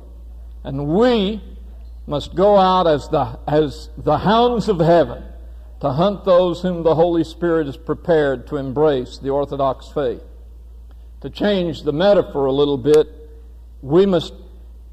and 0.63 0.88
we 0.88 1.41
must 2.05 2.35
go 2.35 2.57
out 2.57 2.88
as 2.88 3.07
the, 3.07 3.39
as 3.47 3.89
the 3.97 4.17
hounds 4.17 4.67
of 4.67 4.79
heaven 4.79 5.23
to 5.79 5.91
hunt 5.91 6.25
those 6.25 6.61
whom 6.61 6.83
the 6.83 6.95
Holy 6.95 7.23
Spirit 7.23 7.67
is 7.67 7.77
prepared 7.77 8.47
to 8.47 8.57
embrace 8.57 9.17
the 9.17 9.29
Orthodox 9.29 9.88
faith. 9.88 10.21
To 11.21 11.29
change 11.29 11.83
the 11.83 11.93
metaphor 11.93 12.47
a 12.47 12.51
little 12.51 12.77
bit, 12.77 13.07
we 13.81 14.05
must 14.05 14.33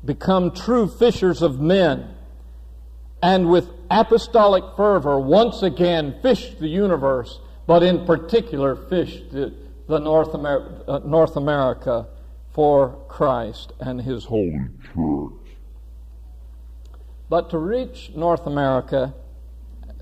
become 0.04 0.54
true 0.54 0.86
fishers 0.86 1.42
of 1.42 1.58
men 1.58 2.14
and 3.22 3.50
with 3.50 3.68
apostolic 3.90 4.64
fervor 4.76 5.18
once 5.18 5.62
again 5.62 6.14
fish 6.22 6.54
the 6.60 6.68
universe, 6.68 7.40
but 7.66 7.82
in 7.82 8.06
particular 8.06 8.76
fish 8.76 9.22
the, 9.32 9.52
the 9.88 9.98
North, 9.98 10.34
Amer- 10.34 10.82
uh, 10.86 10.98
North 11.04 11.36
America 11.36 12.06
for 12.52 12.98
Christ 13.08 13.72
and 13.80 14.00
His 14.00 14.24
holy 14.24 14.66
church. 14.94 15.32
But 17.28 17.50
to 17.50 17.58
reach 17.58 18.10
North 18.14 18.46
America, 18.46 19.14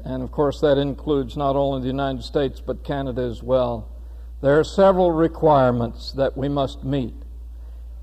and 0.05 0.23
of 0.23 0.31
course 0.31 0.61
that 0.61 0.79
includes 0.79 1.37
not 1.37 1.57
only 1.57 1.81
the 1.81 1.89
United 1.89 2.23
States 2.23 2.61
but 2.61 2.85
Canada 2.85 3.23
as 3.23 3.43
well, 3.43 3.89
there 4.43 4.59
are 4.61 4.65
several 4.65 5.11
requirements 5.13 6.13
that 6.13 6.37
we 6.37 6.49
must 6.49 6.85
meet. 6.85 7.15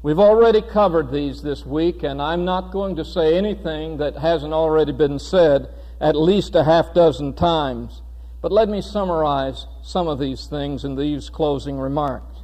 We've 0.04 0.20
already 0.20 0.62
covered 0.62 1.12
these 1.12 1.42
this 1.42 1.66
week, 1.66 2.04
and 2.04 2.22
I'm 2.22 2.44
not 2.44 2.74
going 2.74 2.98
to 2.98 3.06
say 3.06 3.38
anything 3.38 4.00
that 4.00 4.18
hasn't 4.18 4.52
already 4.52 4.92
been 4.92 5.18
said 5.18 5.70
at 6.02 6.18
least 6.18 6.56
a 6.56 6.66
half 6.66 6.94
dozen 6.94 7.36
times. 7.36 8.02
But 8.42 8.52
let 8.52 8.68
me 8.68 8.82
summarize 8.82 9.66
some 9.82 10.10
of 10.10 10.20
these 10.20 10.48
things 10.48 10.84
in 10.84 10.98
these 10.98 11.30
closing 11.30 11.80
remarks. 11.80 12.42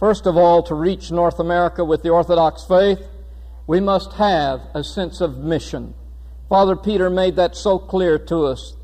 First 0.00 0.26
of 0.26 0.36
all, 0.36 0.64
to 0.64 0.74
reach 0.74 1.12
North 1.12 1.38
America 1.38 1.84
with 1.84 2.02
the 2.02 2.08
Orthodox 2.08 2.64
faith, 2.64 3.06
we 3.68 3.78
must 3.78 4.14
have 4.14 4.62
a 4.74 4.82
sense 4.82 5.20
of 5.20 5.38
mission. 5.38 5.94
Father 6.48 6.74
Peter 6.74 7.08
made 7.08 7.36
that 7.36 7.54
so 7.54 7.78
clear 7.78 8.18
to 8.18 8.46
us 8.46 8.74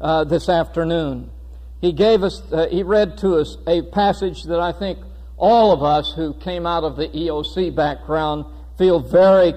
uh, 0.00 0.22
this 0.22 0.48
afternoon. 0.48 1.32
He 1.80 1.90
gave 1.90 2.22
us, 2.22 2.42
uh, 2.52 2.68
he 2.70 2.84
read 2.84 3.18
to 3.18 3.38
us 3.38 3.56
a 3.66 3.82
passage 3.82 4.44
that 4.44 4.60
I 4.60 4.70
think 4.70 5.00
all 5.42 5.72
of 5.72 5.82
us 5.82 6.12
who 6.14 6.32
came 6.34 6.68
out 6.68 6.84
of 6.84 6.94
the 6.94 7.08
EOC 7.08 7.74
background 7.74 8.44
feel 8.78 9.00
very, 9.00 9.52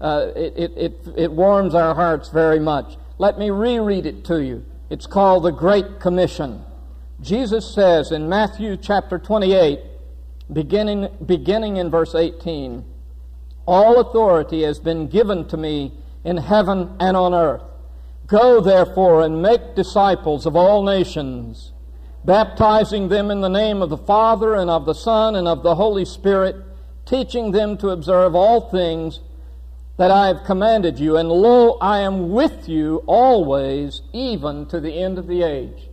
uh, 0.00 0.28
it, 0.34 0.72
it, 0.74 1.08
it 1.14 1.30
warms 1.30 1.74
our 1.74 1.94
hearts 1.94 2.30
very 2.30 2.58
much. 2.58 2.96
Let 3.18 3.38
me 3.38 3.50
reread 3.50 4.06
it 4.06 4.24
to 4.24 4.42
you. 4.42 4.64
It's 4.88 5.06
called 5.06 5.44
the 5.44 5.50
Great 5.50 6.00
Commission. 6.00 6.64
Jesus 7.20 7.70
says 7.74 8.12
in 8.12 8.30
Matthew 8.30 8.78
chapter 8.78 9.18
28, 9.18 9.78
beginning, 10.50 11.08
beginning 11.26 11.76
in 11.76 11.90
verse 11.90 12.14
18, 12.14 12.82
All 13.66 14.00
authority 14.00 14.62
has 14.62 14.78
been 14.78 15.06
given 15.06 15.46
to 15.48 15.58
me 15.58 15.92
in 16.24 16.38
heaven 16.38 16.96
and 16.98 17.14
on 17.14 17.34
earth. 17.34 17.62
Go 18.26 18.62
therefore 18.62 19.22
and 19.22 19.42
make 19.42 19.74
disciples 19.74 20.46
of 20.46 20.56
all 20.56 20.82
nations 20.82 21.72
baptizing 22.26 23.08
them 23.08 23.30
in 23.30 23.40
the 23.40 23.48
name 23.48 23.80
of 23.80 23.88
the 23.88 23.96
Father 23.96 24.54
and 24.54 24.68
of 24.68 24.84
the 24.84 24.94
Son 24.94 25.36
and 25.36 25.46
of 25.46 25.62
the 25.62 25.76
Holy 25.76 26.04
Spirit, 26.04 26.56
teaching 27.06 27.52
them 27.52 27.78
to 27.78 27.90
observe 27.90 28.34
all 28.34 28.68
things 28.68 29.20
that 29.96 30.10
I 30.10 30.26
have 30.26 30.44
commanded 30.44 30.98
you. 30.98 31.16
And 31.16 31.28
lo, 31.28 31.78
I 31.80 32.00
am 32.00 32.32
with 32.32 32.68
you 32.68 33.04
always, 33.06 34.02
even 34.12 34.66
to 34.66 34.80
the 34.80 34.92
end 34.92 35.18
of 35.18 35.28
the 35.28 35.44
age. 35.44 35.88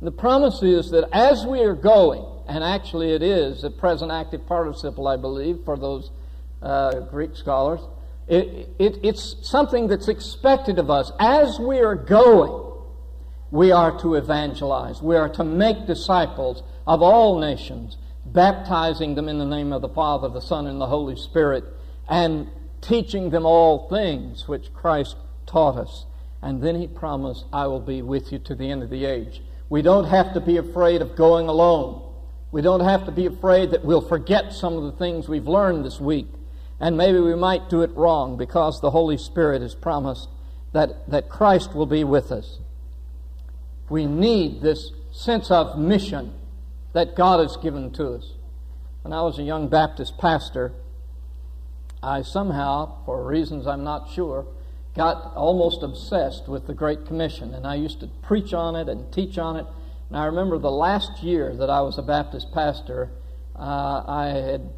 And 0.00 0.06
the 0.06 0.12
promise 0.12 0.62
is 0.62 0.90
that 0.90 1.08
as 1.10 1.46
we 1.46 1.60
are 1.62 1.74
going, 1.74 2.24
and 2.46 2.62
actually 2.62 3.12
it 3.12 3.22
is 3.22 3.64
a 3.64 3.70
present 3.70 4.12
active 4.12 4.46
participle, 4.46 5.08
I 5.08 5.16
believe, 5.16 5.60
for 5.64 5.76
those 5.76 6.10
uh, 6.62 7.00
Greek 7.00 7.34
scholars, 7.34 7.80
it, 8.28 8.68
it, 8.78 8.98
it's 9.02 9.36
something 9.42 9.88
that's 9.88 10.08
expected 10.08 10.78
of 10.78 10.90
us. 10.90 11.10
As 11.18 11.58
we 11.58 11.78
are 11.80 11.94
going, 11.94 12.67
we 13.50 13.72
are 13.72 13.98
to 14.00 14.14
evangelize. 14.14 15.02
We 15.02 15.16
are 15.16 15.28
to 15.30 15.44
make 15.44 15.86
disciples 15.86 16.62
of 16.86 17.02
all 17.02 17.38
nations, 17.38 17.96
baptizing 18.26 19.14
them 19.14 19.28
in 19.28 19.38
the 19.38 19.46
name 19.46 19.72
of 19.72 19.82
the 19.82 19.88
Father, 19.88 20.28
the 20.28 20.40
Son, 20.40 20.66
and 20.66 20.80
the 20.80 20.86
Holy 20.86 21.16
Spirit, 21.16 21.64
and 22.08 22.48
teaching 22.80 23.30
them 23.30 23.46
all 23.46 23.88
things 23.88 24.46
which 24.46 24.72
Christ 24.72 25.16
taught 25.46 25.76
us. 25.76 26.04
And 26.42 26.62
then 26.62 26.76
he 26.76 26.86
promised, 26.86 27.46
I 27.52 27.66
will 27.66 27.80
be 27.80 28.02
with 28.02 28.32
you 28.32 28.38
to 28.40 28.54
the 28.54 28.70
end 28.70 28.82
of 28.82 28.90
the 28.90 29.04
age. 29.04 29.42
We 29.68 29.82
don't 29.82 30.04
have 30.04 30.34
to 30.34 30.40
be 30.40 30.56
afraid 30.56 31.02
of 31.02 31.16
going 31.16 31.48
alone. 31.48 32.02
We 32.52 32.62
don't 32.62 32.80
have 32.80 33.04
to 33.06 33.12
be 33.12 33.26
afraid 33.26 33.72
that 33.72 33.84
we'll 33.84 34.00
forget 34.00 34.52
some 34.52 34.76
of 34.76 34.84
the 34.84 34.92
things 34.92 35.28
we've 35.28 35.48
learned 35.48 35.84
this 35.84 36.00
week. 36.00 36.28
And 36.80 36.96
maybe 36.96 37.18
we 37.18 37.34
might 37.34 37.68
do 37.68 37.82
it 37.82 37.90
wrong 37.96 38.36
because 38.36 38.80
the 38.80 38.90
Holy 38.90 39.18
Spirit 39.18 39.62
has 39.62 39.74
promised 39.74 40.28
that, 40.72 41.10
that 41.10 41.28
Christ 41.28 41.74
will 41.74 41.86
be 41.86 42.04
with 42.04 42.30
us. 42.30 42.60
We 43.88 44.06
need 44.06 44.60
this 44.60 44.92
sense 45.12 45.50
of 45.50 45.78
mission 45.78 46.32
that 46.92 47.16
God 47.16 47.40
has 47.40 47.56
given 47.56 47.90
to 47.92 48.12
us. 48.14 48.34
When 49.02 49.12
I 49.12 49.22
was 49.22 49.38
a 49.38 49.42
young 49.42 49.68
Baptist 49.68 50.18
pastor, 50.18 50.72
I 52.02 52.22
somehow, 52.22 53.04
for 53.04 53.24
reasons 53.26 53.66
I'm 53.66 53.84
not 53.84 54.10
sure, 54.10 54.46
got 54.94 55.34
almost 55.34 55.82
obsessed 55.82 56.48
with 56.48 56.66
the 56.66 56.74
Great 56.74 57.06
Commission. 57.06 57.54
And 57.54 57.66
I 57.66 57.76
used 57.76 58.00
to 58.00 58.08
preach 58.22 58.52
on 58.52 58.76
it 58.76 58.88
and 58.88 59.12
teach 59.12 59.38
on 59.38 59.56
it. 59.56 59.66
And 60.08 60.16
I 60.16 60.24
remember 60.24 60.58
the 60.58 60.70
last 60.70 61.22
year 61.22 61.54
that 61.56 61.70
I 61.70 61.80
was 61.80 61.98
a 61.98 62.02
Baptist 62.02 62.52
pastor, 62.52 63.10
uh, 63.56 64.04
I 64.06 64.26
had 64.28 64.68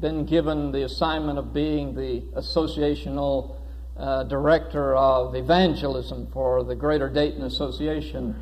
been 0.00 0.24
given 0.24 0.72
the 0.72 0.84
assignment 0.84 1.38
of 1.38 1.52
being 1.52 1.94
the 1.94 2.22
associational 2.36 3.56
uh, 4.02 4.24
director 4.24 4.96
of 4.96 5.36
evangelism 5.36 6.26
for 6.32 6.64
the 6.64 6.74
Greater 6.74 7.08
Dayton 7.08 7.44
Association 7.44 8.34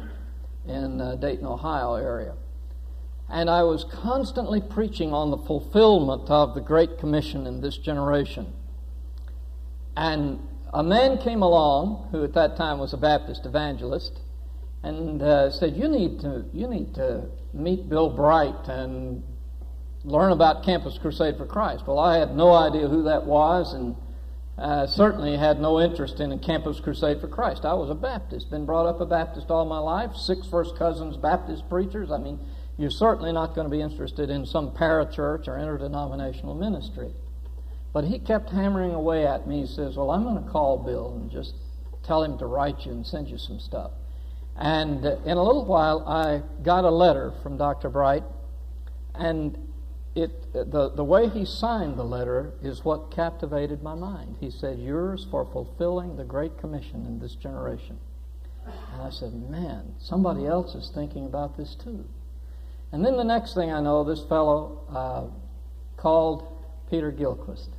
in 0.67 1.01
uh, 1.03 1.17
Dayton, 1.17 1.45
Ohio 1.45 1.97
area. 1.97 2.35
And 3.29 3.51
I 3.51 3.63
was 3.63 3.85
constantly 3.85 4.63
preaching 4.63 5.13
on 5.13 5.31
the 5.31 5.37
fulfillment 5.37 6.31
of 6.31 6.55
the 6.55 6.63
Great 6.63 6.99
Commission 6.99 7.47
in 7.47 7.61
this 7.61 7.77
generation. 7.77 8.53
And 9.97 10.41
a 10.73 10.83
man 10.83 11.19
came 11.19 11.43
along 11.43 12.09
who 12.11 12.25
at 12.25 12.33
that 12.33 12.57
time 12.57 12.79
was 12.79 12.95
a 12.95 12.97
Baptist 12.97 13.45
evangelist 13.45 14.19
and 14.83 15.21
uh, 15.21 15.51
said, 15.51 15.77
"You 15.77 15.89
need 15.89 16.21
to 16.21 16.47
you 16.55 16.69
need 16.69 16.95
to 16.95 17.27
meet 17.53 17.87
Bill 17.87 18.09
Bright 18.09 18.67
and 18.67 19.23
learn 20.05 20.33
about 20.33 20.65
Campus 20.65 20.97
Crusade 20.97 21.37
for 21.37 21.45
Christ." 21.45 21.87
Well, 21.87 21.99
I 21.99 22.17
had 22.17 22.35
no 22.35 22.53
idea 22.53 22.89
who 22.89 23.03
that 23.03 23.27
was, 23.27 23.75
and 23.75 23.95
uh, 24.59 24.87
certainly 24.87 25.37
had 25.37 25.61
no 25.61 25.81
interest 25.81 26.21
in 26.21 26.33
a 26.33 26.39
campus 26.39 26.81
crusade 26.81 27.21
for 27.21 27.29
Christ. 27.29 27.65
I 27.65 27.75
was 27.75 27.91
a 27.91 27.95
Baptist, 27.95 28.51
been 28.51 28.67
brought 28.67 28.87
up 28.87 29.01
a 29.01 29.07
Baptist 29.07 29.51
all 29.51 29.65
my 29.65 29.79
life, 29.79 30.15
six 30.15 30.47
first 30.47 30.77
cousins 30.77 31.17
Baptist 31.17 31.69
preachers. 31.69 32.11
I 32.11 32.19
mean, 32.19 32.39
you're 32.77 32.91
certainly 32.91 33.33
not 33.33 33.55
going 33.55 33.67
to 33.67 33.71
be 33.71 33.81
interested 33.81 34.31
in 34.31 34.47
some 34.47 34.73
parachurch 34.73 35.49
or 35.49 35.59
interdenominational 35.59 36.55
ministry. 36.55 37.13
But 37.93 38.05
he 38.05 38.19
kept 38.19 38.51
hammering 38.51 38.93
away 38.93 39.27
at 39.27 39.47
me. 39.47 39.63
He 39.63 39.67
says, 39.67 39.97
Well, 39.97 40.11
I'm 40.11 40.23
going 40.23 40.43
to 40.43 40.51
call 40.51 40.79
Bill 40.79 41.15
and 41.17 41.31
just 41.31 41.55
tell 42.03 42.23
him 42.23 42.39
to 42.39 42.47
write 42.47 42.87
you 42.87 42.93
and 42.93 43.07
send 43.07 43.29
you 43.29 43.39
some 43.39 43.59
stuff. 43.59 43.91
And 44.57 45.05
in 45.05 45.37
a 45.37 45.43
little 45.43 45.65
while, 45.65 46.07
I 46.07 46.43
got 46.63 46.85
a 46.85 46.91
letter 46.91 47.33
from 47.43 47.57
Dr. 47.57 47.89
Bright, 47.89 48.25
and 49.15 49.57
it, 50.15 50.53
the, 50.53 50.91
the 50.91 51.05
way 51.05 51.29
he 51.29 51.45
signed 51.45 51.97
the 51.97 52.05
letter 52.05 52.53
is 52.63 52.85
what 52.85 53.11
captivated 53.11 53.83
my 53.83 53.95
mind. 53.95 54.37
He 54.41 54.51
said, 54.51 54.79
Yours 54.79 55.27
for 55.31 55.45
fulfilling 55.45 56.17
the 56.17 56.25
Great 56.25 56.59
Commission 56.59 57.07
in 57.07 57.21
this 57.21 57.35
generation. 57.37 57.99
And 58.67 59.03
I 59.03 59.11
said, 59.11 59.33
Man, 59.49 59.95
somebody 59.99 60.47
else 60.47 60.75
is 60.75 60.91
thinking 60.93 61.27
about 61.27 61.57
this 61.57 61.77
too. 61.77 62.05
And 62.93 63.05
then 63.05 63.17
the 63.17 63.25
next 63.25 63.55
thing 63.55 63.73
I 63.73 63.81
know, 63.81 64.03
this 64.03 64.25
fellow 64.25 64.81
uh, 64.93 65.25
called 65.97 66.49
Peter 66.91 67.13
Gilchrist. 67.13 67.71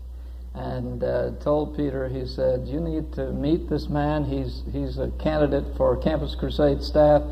and 0.53 1.03
uh, 1.03 1.31
told 1.41 1.75
Peter, 1.75 2.07
he 2.07 2.25
said, 2.25 2.65
You 2.65 2.79
need 2.79 3.11
to 3.13 3.33
meet 3.33 3.69
this 3.69 3.89
man. 3.89 4.23
He's, 4.23 4.63
he's 4.71 4.97
a 4.97 5.09
candidate 5.19 5.75
for 5.75 5.97
Campus 5.97 6.33
Crusade 6.35 6.81
staff. 6.81 7.23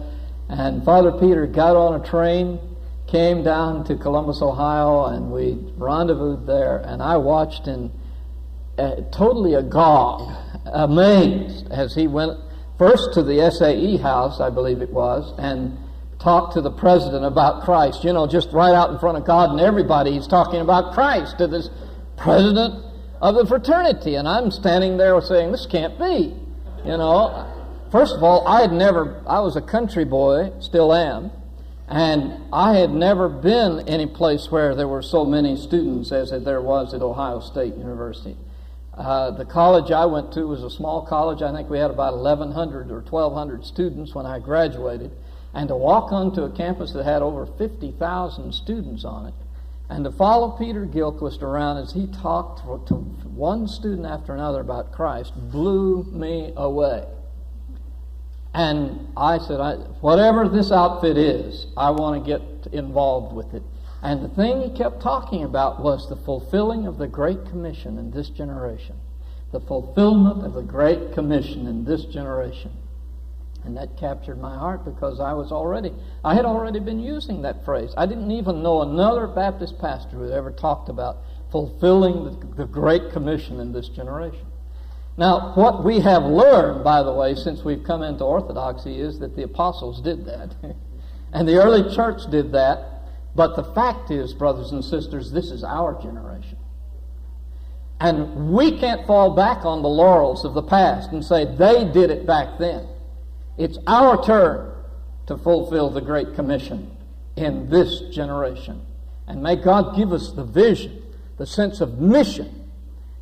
And 0.50 0.84
Father 0.84 1.12
Peter 1.12 1.48
got 1.48 1.77
on 1.77 2.01
a 2.01 2.06
train, 2.06 2.60
came 3.09 3.43
down 3.43 3.83
to 3.85 3.95
Columbus, 3.95 4.41
Ohio, 4.41 5.05
and 5.05 5.31
we 5.31 5.57
rendezvoused 5.77 6.45
there. 6.45 6.77
And 6.85 7.01
I 7.01 7.17
watched 7.17 7.67
in 7.67 7.91
uh, 8.77 8.95
totally 9.11 9.55
agog, 9.55 10.31
amazed, 10.65 11.71
as 11.71 11.95
he 11.95 12.07
went 12.07 12.37
first 12.77 13.13
to 13.13 13.23
the 13.23 13.51
SAE 13.51 13.97
house, 13.97 14.39
I 14.39 14.49
believe 14.49 14.81
it 14.81 14.91
was, 14.91 15.33
and 15.37 15.77
talked 16.19 16.53
to 16.53 16.61
the 16.61 16.71
president 16.71 17.25
about 17.25 17.63
Christ. 17.63 18.03
You 18.03 18.13
know, 18.13 18.27
just 18.27 18.51
right 18.51 18.73
out 18.73 18.91
in 18.91 18.99
front 18.99 19.17
of 19.17 19.25
God 19.25 19.51
and 19.51 19.59
everybody, 19.59 20.11
he's 20.11 20.27
talking 20.27 20.61
about 20.61 20.93
Christ 20.93 21.37
to 21.39 21.47
this 21.47 21.69
president 22.17 22.85
of 23.21 23.35
the 23.35 23.45
fraternity. 23.45 24.15
And 24.15 24.27
I'm 24.27 24.51
standing 24.51 24.97
there 24.97 25.19
saying, 25.21 25.51
this 25.51 25.65
can't 25.65 25.97
be. 25.97 26.35
You 26.85 26.97
know, 26.97 27.47
first 27.91 28.15
of 28.15 28.23
all, 28.23 28.47
I 28.47 28.61
had 28.61 28.71
never, 28.71 29.21
I 29.27 29.39
was 29.39 29.55
a 29.55 29.61
country 29.61 30.05
boy, 30.05 30.51
still 30.59 30.93
am, 30.93 31.31
and 31.89 32.43
I 32.53 32.75
had 32.75 32.91
never 32.91 33.27
been 33.27 33.88
any 33.88 34.05
place 34.05 34.51
where 34.51 34.75
there 34.75 34.88
were 34.88 35.01
so 35.01 35.25
many 35.25 35.55
students 35.55 36.12
as 36.12 36.29
there 36.29 36.62
was 36.62 36.93
at 36.93 37.01
Ohio 37.01 37.39
State 37.39 37.75
University. 37.75 38.38
Uh, 38.93 39.31
the 39.31 39.46
college 39.46 39.91
I 39.91 40.05
went 40.05 40.31
to 40.34 40.46
was 40.46 40.62
a 40.62 40.69
small 40.69 41.05
college. 41.05 41.41
I 41.41 41.53
think 41.53 41.69
we 41.69 41.79
had 41.79 41.89
about 41.89 42.17
1,100 42.17 42.91
or 42.91 43.01
1,200 43.01 43.65
students 43.65 44.13
when 44.13 44.25
I 44.25 44.39
graduated. 44.39 45.12
And 45.53 45.67
to 45.69 45.75
walk 45.75 46.12
onto 46.12 46.43
a 46.43 46.51
campus 46.51 46.91
that 46.93 47.05
had 47.05 47.22
over 47.22 47.46
50,000 47.46 48.53
students 48.53 49.03
on 49.03 49.27
it 49.27 49.34
and 49.89 50.03
to 50.03 50.12
follow 50.12 50.51
Peter 50.51 50.86
Gilchrist 50.86 51.41
around 51.41 51.77
as 51.77 51.91
he 51.91 52.05
talked 52.08 52.60
to 52.88 52.96
one 52.96 53.67
student 53.67 54.05
after 54.05 54.34
another 54.34 54.62
about 54.62 54.91
Christ 54.91 55.34
blew 55.36 56.03
me 56.03 56.53
away. 56.55 57.05
And 58.53 59.08
I 59.15 59.38
said, 59.38 59.60
I, 59.60 59.75
whatever 60.01 60.50
this 60.50 60.72
outfit 60.72 61.18
is, 61.18 61.68
I 61.77 61.91
want 61.91 62.24
to 62.24 62.27
get 62.27 62.74
involved 62.74 63.36
with 63.36 63.53
it. 63.53 63.63
And 64.01 64.24
the 64.24 64.29
thing 64.29 64.62
he 64.62 64.75
kept 64.75 65.01
talking 65.01 65.44
about 65.44 65.82
was 65.82 66.10
the 66.10 66.15
fulfilling 66.15 66.88
of 66.88 66.98
the 66.98 67.08
Great 67.08 67.46
Commission 67.46 67.98
in 67.98 68.12
this 68.12 68.29
generation. 68.29 68.96
The 69.51 69.60
fulfillment 69.60 70.46
of 70.46 70.53
the 70.53 70.62
Great 70.62 71.13
Commission 71.13 71.68
in 71.68 71.84
this 71.84 72.06
generation. 72.06 72.72
And 73.65 73.75
that 73.75 73.98
captured 73.98 74.39
my 74.39 74.58
heart 74.58 74.86
because 74.86 75.20
I 75.20 75.34
was 75.34 75.51
already, 75.51 75.94
I 76.24 76.34
had 76.34 76.46
already 76.46 76.79
been 76.79 77.00
using 77.00 77.41
that 77.41 77.65
phrase. 77.65 77.94
I 77.98 78.06
didn't 78.06 78.32
even 78.32 78.63
know 78.63 78.82
another 78.82 79.27
Baptist 79.27 79.77
pastor 79.79 80.15
who 80.15 80.22
had 80.24 80.32
ever 80.32 80.51
talked 80.51 80.88
about 80.88 81.18
fulfilling 81.51 82.24
the, 82.24 82.56
the 82.56 82.65
Great 82.65 83.12
Commission 83.12 83.60
in 83.60 83.74
this 83.74 83.89
generation. 83.89 84.46
Now, 85.19 85.51
what 85.55 85.83
we 85.83 85.99
have 85.99 86.23
learned, 86.23 86.85
by 86.85 87.03
the 87.03 87.11
way, 87.11 87.35
since 87.35 87.61
we've 87.61 87.83
come 87.83 88.03
into 88.03 88.23
Orthodoxy 88.23 89.01
is 89.01 89.19
that 89.19 89.35
the 89.35 89.43
apostles 89.43 90.01
did 90.01 90.23
that. 90.23 90.55
and 91.33 91.45
the 91.45 91.57
early 91.57 91.93
church 91.93 92.21
did 92.31 92.53
that. 92.53 93.01
But 93.35 93.57
the 93.57 93.65
fact 93.73 94.11
is, 94.11 94.33
brothers 94.33 94.71
and 94.71 94.81
sisters, 94.83 95.29
this 95.29 95.51
is 95.51 95.61
our 95.61 96.01
generation. 96.01 96.57
And 97.99 98.53
we 98.53 98.79
can't 98.79 99.05
fall 99.05 99.35
back 99.35 99.65
on 99.65 99.81
the 99.81 99.89
laurels 99.89 100.45
of 100.45 100.53
the 100.53 100.63
past 100.63 101.11
and 101.11 101.23
say 101.23 101.43
they 101.43 101.83
did 101.83 102.11
it 102.11 102.25
back 102.25 102.57
then. 102.57 102.88
It's 103.57 103.77
our 103.88 104.23
turn 104.23 104.71
to 105.27 105.38
fulfill 105.38 105.89
the 105.89 105.99
Great 105.99 106.33
Commission 106.33 106.95
in 107.35 107.69
this 107.69 108.03
generation. 108.09 108.85
And 109.27 109.43
may 109.43 109.57
God 109.57 109.97
give 109.97 110.13
us 110.13 110.31
the 110.31 110.45
vision, 110.45 111.03
the 111.38 111.45
sense 111.45 111.81
of 111.81 111.99
mission 111.99 112.58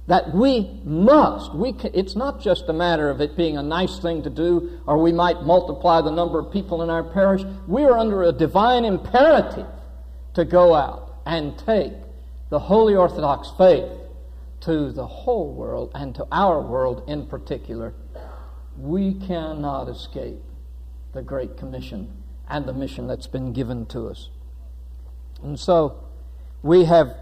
that 0.08 0.34
we 0.34 0.80
must. 0.84 1.54
We 1.54 1.74
can, 1.74 1.92
it's 1.94 2.16
not 2.16 2.42
just 2.42 2.70
a 2.70 2.74
matter 2.74 3.10
of 3.10 3.22
it 3.22 3.36
being 3.36 3.58
a 3.58 3.64
nice 3.64 4.00
thing 4.00 4.24
to 4.24 4.30
do, 4.30 4.80
or 4.88 4.98
we 4.98 5.12
might 5.12 5.43
multiply 5.43 6.02
the 6.02 6.12
number 6.12 6.39
of 6.39 6.52
people 6.52 6.82
in 6.82 6.89
our 6.89 7.04
parish. 7.04 7.43
We 7.67 7.84
are 7.84 7.98
under 7.98 8.24
a 8.24 8.32
divine 8.32 8.86
imperative 8.86 9.67
to 10.34 10.46
go 10.46 10.74
out 10.74 11.22
and 11.26 11.58
take 11.58 11.93
the 12.50 12.60
Holy 12.60 12.96
Orthodox 12.96 13.52
faith 13.58 13.91
to 14.62 14.91
the 14.91 15.06
whole 15.06 15.54
world 15.54 15.91
and 15.93 16.15
to 16.15 16.26
our 16.32 16.62
world 16.62 17.04
in 17.08 17.28
particular 17.28 17.93
we 18.78 19.15
cannot 19.15 19.89
escape 19.89 20.39
the 21.13 21.22
Great 21.22 21.58
Commission 21.58 22.12
and 22.50 22.65
the 22.65 22.74
mission 22.74 23.08
that's 23.08 23.28
been 23.28 23.52
given 23.52 23.86
to 23.88 24.08
us. 24.08 24.30
And 25.43 25.60
so 25.60 26.04
we 26.62 26.86
have 26.86 27.15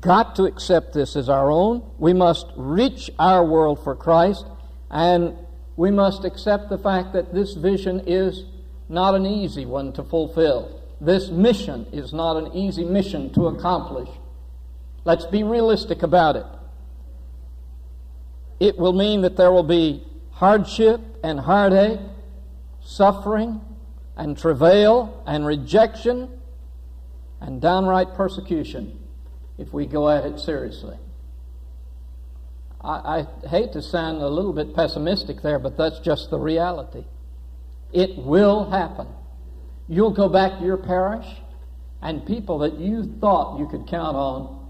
got 0.00 0.36
to 0.36 0.44
accept 0.44 0.92
this 0.92 1.16
as 1.16 1.28
our 1.28 1.50
own. 1.50 1.82
We 1.98 2.12
must 2.12 2.46
reach 2.56 3.10
our 3.18 3.44
world 3.44 3.82
for 3.82 3.94
Christ, 3.94 4.46
and 4.90 5.36
we 5.76 5.90
must 5.90 6.24
accept 6.24 6.68
the 6.68 6.78
fact 6.78 7.12
that 7.12 7.32
this 7.32 7.54
vision 7.54 8.02
is 8.06 8.44
not 8.88 9.14
an 9.14 9.26
easy 9.26 9.66
one 9.66 9.92
to 9.94 10.02
fulfill. 10.02 10.80
This 11.00 11.28
mission 11.28 11.86
is 11.92 12.12
not 12.12 12.36
an 12.36 12.52
easy 12.52 12.84
mission 12.84 13.32
to 13.34 13.46
accomplish. 13.48 14.08
Let's 15.04 15.26
be 15.26 15.42
realistic 15.42 16.02
about 16.02 16.36
it. 16.36 16.46
It 18.58 18.78
will 18.78 18.92
mean 18.94 19.20
that 19.20 19.36
there 19.36 19.52
will 19.52 19.62
be 19.62 20.02
hardship 20.30 21.00
and 21.22 21.38
heartache, 21.38 22.00
suffering 22.80 23.60
and 24.16 24.36
travail 24.36 25.22
and 25.26 25.44
rejection 25.46 26.30
and 27.40 27.60
downright 27.60 28.14
persecution 28.14 28.98
if 29.58 29.72
we 29.72 29.86
go 29.86 30.08
at 30.08 30.24
it 30.24 30.38
seriously. 30.38 30.96
I, 32.82 33.26
I, 33.44 33.48
hate 33.48 33.72
to 33.72 33.82
sound 33.82 34.22
a 34.22 34.28
little 34.28 34.52
bit 34.52 34.74
pessimistic 34.74 35.42
there, 35.42 35.58
but 35.58 35.76
that's 35.76 35.98
just 36.00 36.30
the 36.30 36.38
reality. 36.38 37.04
It 37.92 38.16
will 38.18 38.70
happen. 38.70 39.08
You'll 39.88 40.12
go 40.12 40.28
back 40.28 40.58
to 40.58 40.64
your 40.64 40.76
parish, 40.76 41.26
and 42.02 42.26
people 42.26 42.58
that 42.60 42.78
you 42.78 43.16
thought 43.20 43.58
you 43.58 43.66
could 43.66 43.88
count 43.88 44.16
on, 44.16 44.68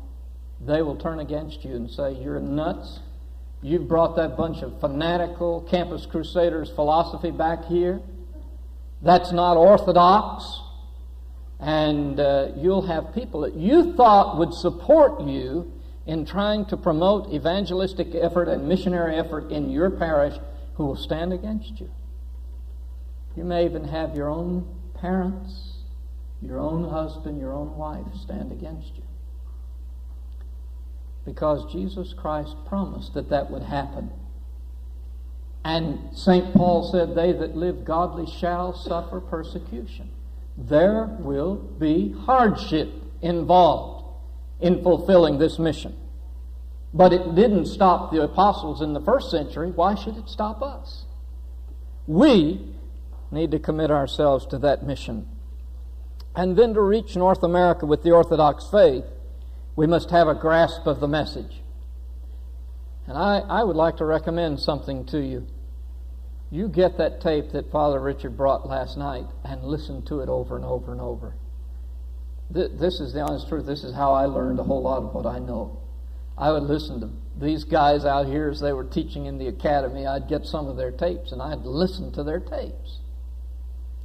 they 0.64 0.82
will 0.82 0.96
turn 0.96 1.20
against 1.20 1.64
you 1.64 1.74
and 1.74 1.90
say, 1.90 2.12
You're 2.12 2.40
nuts. 2.40 3.00
You've 3.62 3.88
brought 3.88 4.16
that 4.16 4.36
bunch 4.36 4.62
of 4.62 4.80
fanatical 4.80 5.62
Campus 5.62 6.06
Crusaders 6.06 6.70
philosophy 6.70 7.30
back 7.30 7.64
here. 7.64 8.00
That's 9.02 9.32
not 9.32 9.56
orthodox. 9.56 10.44
And 11.58 12.20
uh, 12.20 12.48
you'll 12.56 12.86
have 12.86 13.14
people 13.14 13.40
that 13.42 13.54
you 13.54 13.94
thought 13.94 14.38
would 14.38 14.52
support 14.52 15.22
you 15.22 15.72
in 16.06 16.24
trying 16.26 16.66
to 16.66 16.76
promote 16.76 17.32
evangelistic 17.32 18.14
effort 18.14 18.48
and 18.48 18.68
missionary 18.68 19.16
effort 19.16 19.50
in 19.50 19.70
your 19.70 19.90
parish 19.90 20.38
who 20.74 20.86
will 20.86 20.96
stand 20.96 21.32
against 21.32 21.80
you. 21.80 21.90
You 23.36 23.44
may 23.44 23.64
even 23.64 23.84
have 23.88 24.14
your 24.14 24.28
own 24.28 24.66
parents, 24.94 25.78
your 26.42 26.58
own 26.58 26.88
husband, 26.88 27.40
your 27.40 27.52
own 27.52 27.76
wife 27.76 28.06
stand 28.22 28.52
against 28.52 28.96
you 28.96 29.02
because 31.26 31.70
Jesus 31.70 32.14
Christ 32.14 32.54
promised 32.66 33.12
that 33.14 33.28
that 33.28 33.50
would 33.50 33.64
happen. 33.64 34.10
And 35.64 36.16
St. 36.16 36.54
Paul 36.54 36.90
said, 36.90 37.16
They 37.16 37.32
that 37.32 37.56
live 37.56 37.84
godly 37.84 38.26
shall 38.26 38.72
suffer 38.72 39.20
persecution. 39.20 40.08
There 40.56 41.16
will 41.20 41.56
be 41.56 42.12
hardship 42.12 42.90
involved 43.20 44.04
in 44.60 44.82
fulfilling 44.82 45.38
this 45.38 45.58
mission. 45.58 45.96
But 46.94 47.12
it 47.12 47.34
didn't 47.34 47.66
stop 47.66 48.10
the 48.10 48.22
apostles 48.22 48.80
in 48.80 48.94
the 48.94 49.00
first 49.00 49.30
century. 49.30 49.70
Why 49.70 49.94
should 49.94 50.16
it 50.16 50.28
stop 50.28 50.62
us? 50.62 51.04
We 52.06 52.72
need 53.30 53.50
to 53.50 53.58
commit 53.58 53.90
ourselves 53.90 54.46
to 54.46 54.58
that 54.58 54.86
mission. 54.86 55.28
And 56.34 56.56
then 56.56 56.74
to 56.74 56.80
reach 56.80 57.16
North 57.16 57.42
America 57.42 57.84
with 57.84 58.02
the 58.02 58.12
Orthodox 58.12 58.66
faith 58.70 59.04
we 59.76 59.86
must 59.86 60.10
have 60.10 60.26
a 60.26 60.34
grasp 60.34 60.86
of 60.86 61.00
the 61.00 61.06
message. 61.06 61.60
And 63.06 63.16
I, 63.16 63.40
I 63.40 63.62
would 63.62 63.76
like 63.76 63.98
to 63.98 64.04
recommend 64.04 64.58
something 64.58 65.04
to 65.06 65.18
you. 65.20 65.46
You 66.50 66.68
get 66.68 66.98
that 66.98 67.20
tape 67.20 67.50
that 67.52 67.70
Father 67.70 68.00
Richard 68.00 68.36
brought 68.36 68.68
last 68.68 68.96
night 68.96 69.26
and 69.44 69.64
listen 69.64 70.02
to 70.06 70.20
it 70.20 70.28
over 70.28 70.56
and 70.56 70.64
over 70.64 70.92
and 70.92 71.00
over. 71.00 71.34
This 72.50 73.00
is 73.00 73.12
the 73.12 73.20
honest 73.20 73.48
truth. 73.48 73.66
This 73.66 73.82
is 73.82 73.94
how 73.94 74.12
I 74.12 74.26
learned 74.26 74.60
a 74.60 74.62
whole 74.62 74.82
lot 74.82 75.02
of 75.02 75.12
what 75.12 75.26
I 75.26 75.40
know. 75.40 75.80
I 76.38 76.52
would 76.52 76.62
listen 76.62 77.00
to 77.00 77.10
these 77.38 77.64
guys 77.64 78.04
out 78.04 78.26
here 78.26 78.48
as 78.48 78.60
they 78.60 78.72
were 78.72 78.84
teaching 78.84 79.26
in 79.26 79.38
the 79.38 79.48
academy. 79.48 80.06
I'd 80.06 80.28
get 80.28 80.46
some 80.46 80.68
of 80.68 80.76
their 80.76 80.92
tapes 80.92 81.32
and 81.32 81.42
I'd 81.42 81.64
listen 81.64 82.12
to 82.12 82.22
their 82.22 82.40
tapes. 82.40 83.00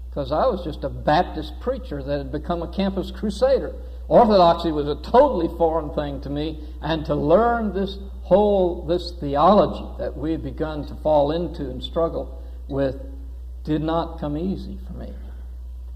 Because 0.10 0.32
I 0.32 0.48
was 0.48 0.64
just 0.64 0.84
a 0.84 0.90
Baptist 0.90 1.60
preacher 1.62 2.02
that 2.02 2.18
had 2.18 2.32
become 2.32 2.64
a 2.64 2.74
campus 2.74 3.12
crusader. 3.12 3.76
Orthodoxy 4.12 4.74
was 4.74 4.90
a 4.90 4.96
totally 5.10 5.48
foreign 5.58 5.90
thing 5.92 6.20
to 6.24 6.30
me, 6.30 6.60
and 6.82 7.06
to 7.06 7.16
learn 7.16 7.74
this 7.74 7.98
whole 8.24 8.86
this 8.86 9.14
theology 9.22 9.86
that 10.00 10.18
we 10.18 10.34
had 10.34 10.44
begun 10.44 10.86
to 10.88 10.96
fall 10.96 11.32
into 11.32 11.70
and 11.70 11.82
struggle 11.82 12.44
with 12.68 12.98
did 13.64 13.82
not 13.82 14.20
come 14.20 14.36
easy 14.36 14.78
for 14.86 14.92
me. 14.96 15.14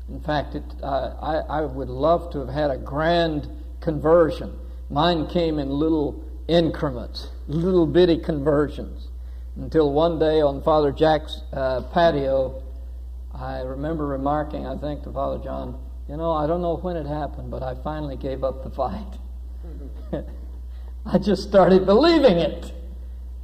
In 0.08 0.22
fact, 0.22 0.56
it, 0.56 0.64
uh, 0.82 1.14
I, 1.22 1.60
I 1.60 1.62
would 1.64 1.90
love 1.90 2.32
to 2.32 2.40
have 2.40 2.48
had 2.48 2.72
a 2.72 2.78
grand 2.78 3.50
conversion. 3.82 4.58
Mine 4.90 5.28
came 5.28 5.60
in 5.60 5.70
little 5.70 6.24
increments, 6.48 7.28
little 7.50 7.86
bitty 7.86 8.20
conversions. 8.20 9.10
Until 9.58 9.92
one 9.92 10.20
day 10.20 10.40
on 10.40 10.62
Father 10.62 10.94
Jack's 10.94 11.42
uh, 11.52 11.82
patio, 11.92 12.64
I 13.34 13.60
remember 13.60 14.08
remarking, 14.08 14.66
I 14.66 14.78
think, 14.78 15.04
to 15.04 15.12
Father 15.12 15.44
John, 15.44 15.85
you 16.08 16.18
know, 16.18 16.32
I 16.32 16.46
don't 16.46 16.62
know 16.62 16.76
when 16.78 16.96
it 16.96 17.08
happened, 17.08 17.50
but 17.50 17.64
I 17.64 17.76
finally 17.76 18.16
gave 18.16 18.44
up 18.44 18.64
the 18.64 18.70
fight. 18.70 19.18
I 21.06 21.18
just 21.18 21.44
started 21.44 21.86
believing 21.86 22.38
it. 22.38 22.72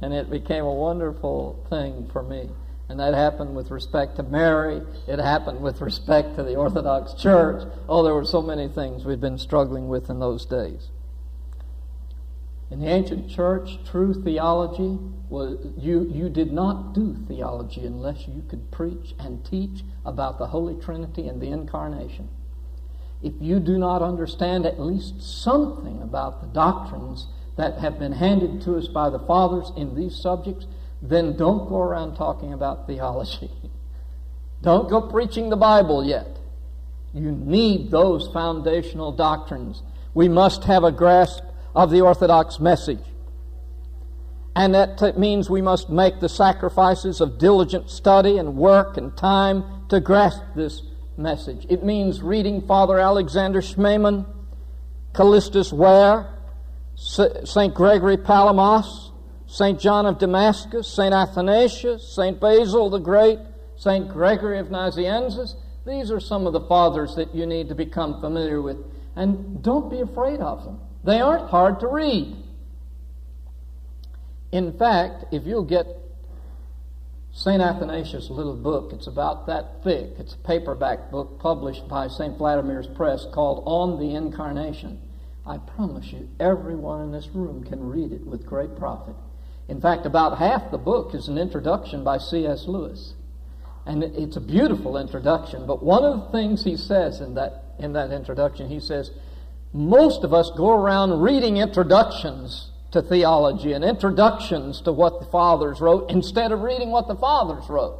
And 0.00 0.12
it 0.12 0.30
became 0.30 0.64
a 0.64 0.72
wonderful 0.72 1.64
thing 1.70 2.08
for 2.12 2.22
me. 2.22 2.50
And 2.88 2.98
that 3.00 3.14
happened 3.14 3.54
with 3.54 3.70
respect 3.70 4.16
to 4.16 4.22
Mary. 4.22 4.82
It 5.06 5.18
happened 5.18 5.60
with 5.60 5.80
respect 5.80 6.36
to 6.36 6.42
the 6.42 6.56
Orthodox 6.56 7.14
Church. 7.14 7.66
Oh, 7.88 8.02
there 8.02 8.14
were 8.14 8.24
so 8.24 8.42
many 8.42 8.68
things 8.68 9.04
we'd 9.04 9.20
been 9.20 9.38
struggling 9.38 9.88
with 9.88 10.10
in 10.10 10.18
those 10.18 10.44
days. 10.44 10.90
In 12.70 12.80
the 12.80 12.88
ancient 12.88 13.30
church, 13.30 13.78
true 13.84 14.14
theology 14.14 14.98
was 15.28 15.58
you, 15.76 16.10
you 16.10 16.28
did 16.28 16.52
not 16.52 16.94
do 16.94 17.14
theology 17.28 17.86
unless 17.86 18.26
you 18.26 18.42
could 18.48 18.70
preach 18.70 19.14
and 19.18 19.44
teach 19.44 19.82
about 20.04 20.38
the 20.38 20.46
Holy 20.46 20.80
Trinity 20.80 21.28
and 21.28 21.40
the 21.40 21.48
Incarnation. 21.48 22.28
If 23.22 23.34
you 23.40 23.60
do 23.60 23.78
not 23.78 24.02
understand 24.02 24.66
at 24.66 24.80
least 24.80 25.22
something 25.22 26.02
about 26.02 26.40
the 26.40 26.48
doctrines 26.48 27.28
that 27.56 27.78
have 27.78 27.98
been 27.98 28.12
handed 28.12 28.62
to 28.62 28.76
us 28.76 28.88
by 28.88 29.10
the 29.10 29.20
fathers 29.20 29.70
in 29.76 29.94
these 29.94 30.16
subjects, 30.20 30.66
then 31.00 31.36
don't 31.36 31.68
go 31.68 31.78
around 31.78 32.16
talking 32.16 32.52
about 32.52 32.86
theology. 32.86 33.50
don't 34.62 34.88
go 34.88 35.00
preaching 35.02 35.50
the 35.50 35.56
Bible 35.56 36.04
yet. 36.04 36.38
You 37.14 37.30
need 37.30 37.90
those 37.90 38.28
foundational 38.32 39.12
doctrines. 39.12 39.82
We 40.14 40.28
must 40.28 40.64
have 40.64 40.82
a 40.82 40.92
grasp 40.92 41.44
of 41.74 41.90
the 41.90 42.00
Orthodox 42.00 42.58
message. 42.58 43.04
And 44.54 44.74
that 44.74 45.18
means 45.18 45.48
we 45.48 45.62
must 45.62 45.88
make 45.88 46.20
the 46.20 46.28
sacrifices 46.28 47.20
of 47.20 47.38
diligent 47.38 47.88
study 47.88 48.36
and 48.36 48.56
work 48.56 48.96
and 48.96 49.16
time 49.16 49.64
to 49.88 50.00
grasp 50.00 50.42
this 50.54 50.82
message. 51.16 51.66
It 51.68 51.84
means 51.84 52.22
reading 52.22 52.60
Father 52.62 52.98
Alexander 52.98 53.60
Schmemann, 53.60 54.26
Callistus 55.12 55.72
Ware, 55.72 56.28
St. 56.94 57.74
Gregory 57.74 58.16
Palamas, 58.16 59.10
St. 59.46 59.78
John 59.78 60.06
of 60.06 60.18
Damascus, 60.18 60.88
St. 60.88 61.12
Athanasius, 61.12 62.14
St. 62.14 62.40
Basil 62.40 62.88
the 62.90 62.98
Great, 62.98 63.38
St. 63.76 64.08
Gregory 64.08 64.58
of 64.58 64.68
Nazianzus. 64.68 65.54
These 65.86 66.10
are 66.10 66.20
some 66.20 66.46
of 66.46 66.52
the 66.52 66.60
fathers 66.60 67.14
that 67.16 67.34
you 67.34 67.44
need 67.46 67.68
to 67.68 67.74
become 67.74 68.20
familiar 68.20 68.62
with. 68.62 68.78
And 69.16 69.62
don't 69.62 69.90
be 69.90 70.00
afraid 70.00 70.40
of 70.40 70.64
them. 70.64 70.80
They 71.04 71.20
aren't 71.20 71.50
hard 71.50 71.80
to 71.80 71.88
read. 71.88 72.36
In 74.52 74.72
fact, 74.78 75.24
if 75.32 75.44
you'll 75.44 75.64
get 75.64 75.86
St. 77.34 77.62
Athanasius' 77.62 78.28
little 78.28 78.54
book, 78.54 78.92
it's 78.92 79.06
about 79.06 79.46
that 79.46 79.82
thick. 79.82 80.10
It's 80.18 80.34
a 80.34 80.38
paperback 80.38 81.10
book 81.10 81.38
published 81.38 81.88
by 81.88 82.08
St. 82.08 82.36
Vladimir's 82.36 82.86
Press 82.86 83.26
called 83.32 83.62
On 83.66 83.98
the 83.98 84.14
Incarnation. 84.14 85.00
I 85.46 85.56
promise 85.56 86.12
you, 86.12 86.28
everyone 86.38 87.00
in 87.00 87.10
this 87.10 87.28
room 87.32 87.64
can 87.64 87.88
read 87.88 88.12
it 88.12 88.26
with 88.26 88.44
great 88.44 88.76
profit. 88.76 89.16
In 89.68 89.80
fact, 89.80 90.04
about 90.04 90.38
half 90.38 90.70
the 90.70 90.78
book 90.78 91.14
is 91.14 91.28
an 91.28 91.38
introduction 91.38 92.04
by 92.04 92.18
C.S. 92.18 92.66
Lewis. 92.66 93.14
And 93.86 94.04
it's 94.04 94.36
a 94.36 94.40
beautiful 94.40 94.98
introduction, 94.98 95.66
but 95.66 95.82
one 95.82 96.04
of 96.04 96.20
the 96.20 96.38
things 96.38 96.62
he 96.62 96.76
says 96.76 97.20
in 97.20 97.34
that, 97.34 97.74
in 97.78 97.94
that 97.94 98.12
introduction, 98.12 98.68
he 98.68 98.78
says, 98.78 99.10
most 99.72 100.22
of 100.22 100.34
us 100.34 100.50
go 100.54 100.70
around 100.70 101.22
reading 101.22 101.56
introductions 101.56 102.71
to 102.92 103.02
theology 103.02 103.72
and 103.72 103.84
introductions 103.84 104.80
to 104.82 104.92
what 104.92 105.20
the 105.20 105.26
fathers 105.26 105.80
wrote 105.80 106.10
instead 106.10 106.52
of 106.52 106.60
reading 106.60 106.90
what 106.90 107.08
the 107.08 107.16
fathers 107.16 107.68
wrote. 107.68 107.98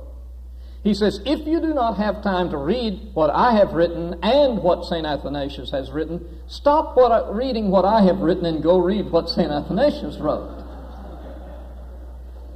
He 0.84 0.94
says, 0.94 1.20
if 1.24 1.46
you 1.46 1.60
do 1.60 1.72
not 1.72 1.96
have 1.96 2.22
time 2.22 2.50
to 2.50 2.56
read 2.56 3.10
what 3.14 3.30
I 3.30 3.54
have 3.54 3.72
written 3.72 4.18
and 4.22 4.58
what 4.58 4.84
St. 4.84 5.06
Athanasius 5.06 5.70
has 5.70 5.90
written, 5.90 6.40
stop 6.48 6.96
what 6.96 7.34
reading 7.34 7.70
what 7.70 7.84
I 7.84 8.02
have 8.02 8.18
written 8.18 8.44
and 8.44 8.62
go 8.62 8.78
read 8.78 9.10
what 9.10 9.28
St. 9.28 9.50
Athanasius 9.50 10.16
wrote. 10.18 10.58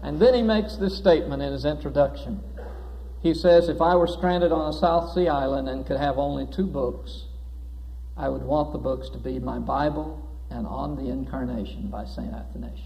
And 0.02 0.20
then 0.20 0.34
he 0.34 0.42
makes 0.42 0.76
this 0.76 0.96
statement 0.96 1.40
in 1.40 1.52
his 1.52 1.64
introduction. 1.64 2.40
He 3.22 3.32
says, 3.32 3.68
if 3.68 3.80
I 3.80 3.94
were 3.94 4.06
stranded 4.06 4.52
on 4.52 4.70
a 4.70 4.72
South 4.72 5.12
Sea 5.12 5.28
island 5.28 5.68
and 5.68 5.86
could 5.86 5.98
have 5.98 6.18
only 6.18 6.46
two 6.46 6.66
books, 6.66 7.24
I 8.16 8.28
would 8.28 8.42
want 8.42 8.72
the 8.72 8.78
books 8.78 9.08
to 9.10 9.18
be 9.18 9.38
my 9.38 9.58
Bible 9.58 10.25
and 10.56 10.66
On 10.66 10.96
the 10.96 11.10
Incarnation 11.10 11.88
by 11.88 12.04
St. 12.04 12.32
Athanasius. 12.32 12.80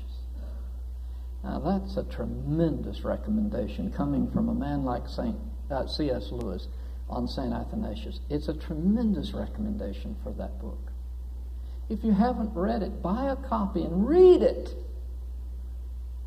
Now, 1.44 1.58
that's 1.58 1.96
a 1.96 2.04
tremendous 2.04 3.02
recommendation 3.02 3.90
coming 3.92 4.30
from 4.30 4.48
a 4.48 4.54
man 4.54 4.84
like 4.84 5.08
St. 5.08 5.36
Uh, 5.70 5.86
C.S. 5.86 6.32
Lewis 6.32 6.68
on 7.08 7.26
St. 7.26 7.52
Athanasius. 7.52 8.20
It's 8.28 8.48
a 8.48 8.54
tremendous 8.54 9.32
recommendation 9.32 10.16
for 10.22 10.32
that 10.32 10.60
book. 10.60 10.90
If 11.88 12.04
you 12.04 12.12
haven't 12.12 12.54
read 12.54 12.82
it, 12.82 13.02
buy 13.02 13.30
a 13.30 13.36
copy 13.36 13.82
and 13.82 14.06
read 14.06 14.42
it. 14.42 14.74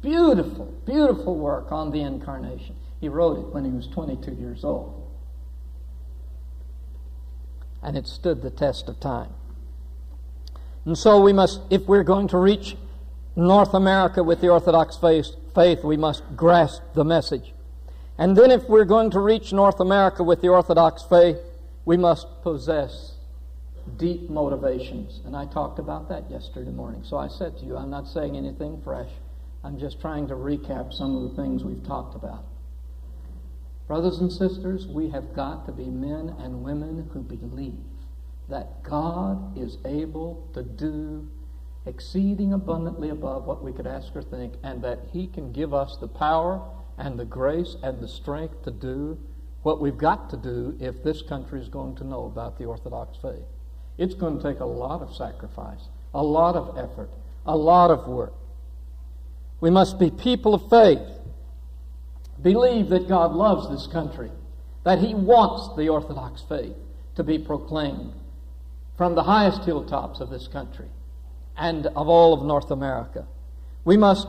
Beautiful, 0.02 0.74
beautiful 0.86 1.38
work 1.38 1.72
on 1.72 1.92
the 1.92 2.02
Incarnation. 2.02 2.76
He 3.00 3.08
wrote 3.08 3.38
it 3.38 3.54
when 3.54 3.66
he 3.66 3.72
was 3.72 3.88
22 3.88 4.34
years 4.34 4.64
old 4.64 5.04
and 7.84 7.98
it 7.98 8.08
stood 8.08 8.42
the 8.42 8.50
test 8.50 8.88
of 8.88 9.00
time. 9.00 9.34
And 10.86 10.98
so 10.98 11.22
we 11.22 11.34
must, 11.34 11.62
if 11.70 11.88
we're 11.88 12.04
going 12.04 12.28
to 12.30 12.38
reach 12.38 12.76
North 13.36 13.74
America 13.74 14.24
with 14.24 14.42
the 14.42 14.50
Orthodox 14.50 14.98
faith, 14.98 15.28
faith, 15.56 15.84
we 15.84 15.98
must 15.98 16.24
grasp 16.36 16.82
the 16.94 17.06
message. 17.06 17.54
And 18.18 18.38
then 18.38 18.52
if 18.52 18.68
we're 18.70 18.86
going 18.86 19.10
to 19.12 19.20
reach 19.20 19.54
North 19.54 19.80
America 19.80 20.24
with 20.24 20.42
the 20.42 20.50
Orthodox 20.50 21.04
faith, 21.04 21.38
we 21.86 21.98
must 21.98 22.28
possess 22.44 23.14
deep 23.98 24.30
motivations. 24.30 25.22
And 25.26 25.36
I 25.36 25.46
talked 25.46 25.80
about 25.80 26.10
that 26.10 26.30
yesterday 26.30 26.72
morning. 26.72 27.04
So 27.04 27.18
I 27.18 27.28
said 27.28 27.58
to 27.58 27.66
you, 27.66 27.78
I'm 27.78 27.90
not 27.90 28.08
saying 28.08 28.38
anything 28.38 28.82
fresh. 28.84 29.10
I'm 29.64 29.80
just 29.80 30.00
trying 30.02 30.28
to 30.28 30.36
recap 30.36 30.94
some 30.94 31.16
of 31.16 31.30
the 31.30 31.42
things 31.42 31.64
we've 31.64 31.86
talked 31.86 32.16
about. 32.16 32.44
Brothers 33.88 34.20
and 34.20 34.32
sisters, 34.32 34.88
we 34.88 35.10
have 35.10 35.34
got 35.34 35.66
to 35.66 35.72
be 35.72 35.86
men 35.86 36.36
and 36.40 36.64
women 36.64 37.10
who 37.14 37.22
believe 37.22 37.76
that 38.50 38.84
God 38.84 39.58
is 39.58 39.78
able 39.86 40.48
to 40.54 40.64
do 40.64 41.28
exceeding 41.86 42.54
abundantly 42.54 43.10
above 43.10 43.46
what 43.46 43.64
we 43.64 43.72
could 43.72 43.88
ask 43.88 44.16
or 44.16 44.22
think, 44.22 44.54
and 44.64 44.82
that 44.84 45.00
He 45.12 45.28
can 45.28 45.52
give 45.52 45.74
us 45.74 45.98
the 45.98 46.08
power 46.08 46.62
and 46.98 47.20
the 47.20 47.26
grace 47.26 47.76
and 47.84 48.00
the 48.00 48.08
strength 48.08 48.64
to 48.64 48.72
do 48.72 49.18
what 49.64 49.82
we've 49.82 49.98
got 49.98 50.30
to 50.30 50.38
do 50.38 50.78
if 50.80 51.04
this 51.04 51.22
country 51.22 51.60
is 51.60 51.70
going 51.70 51.96
to 51.96 52.04
know 52.04 52.26
about 52.26 52.58
the 52.58 52.66
Orthodox 52.66 53.18
faith. 53.22 53.44
It's 53.98 54.14
going 54.14 54.38
to 54.38 54.44
take 54.44 54.60
a 54.60 54.66
lot 54.66 55.02
of 55.02 55.16
sacrifice, 55.16 55.90
a 56.14 56.24
lot 56.24 56.56
of 56.56 56.78
effort, 56.78 57.10
a 57.46 57.56
lot 57.56 57.92
of 57.92 58.08
work. 58.08 58.34
We 59.62 59.70
must 59.70 60.00
be 60.00 60.10
people 60.10 60.54
of 60.54 60.70
faith 60.70 61.20
believe 62.42 62.90
that 62.90 63.08
God 63.08 63.34
loves 63.34 63.70
this 63.70 63.88
country, 63.88 64.32
that 64.84 65.00
He 65.00 65.14
wants 65.14 65.76
the 65.78 65.90
Orthodox 65.90 66.42
faith 66.42 66.76
to 67.16 67.24
be 67.24 67.40
proclaimed 67.40 68.14
from 68.98 69.16
the 69.16 69.24
highest 69.24 69.64
hilltops 69.64 70.20
of 70.20 70.30
this 70.30 70.48
country 70.48 70.88
and 71.58 71.88
of 71.88 72.08
all 72.08 72.34
of 72.34 72.46
North 72.46 72.72
America. 72.72 73.26
We 73.86 73.98
must 73.98 74.28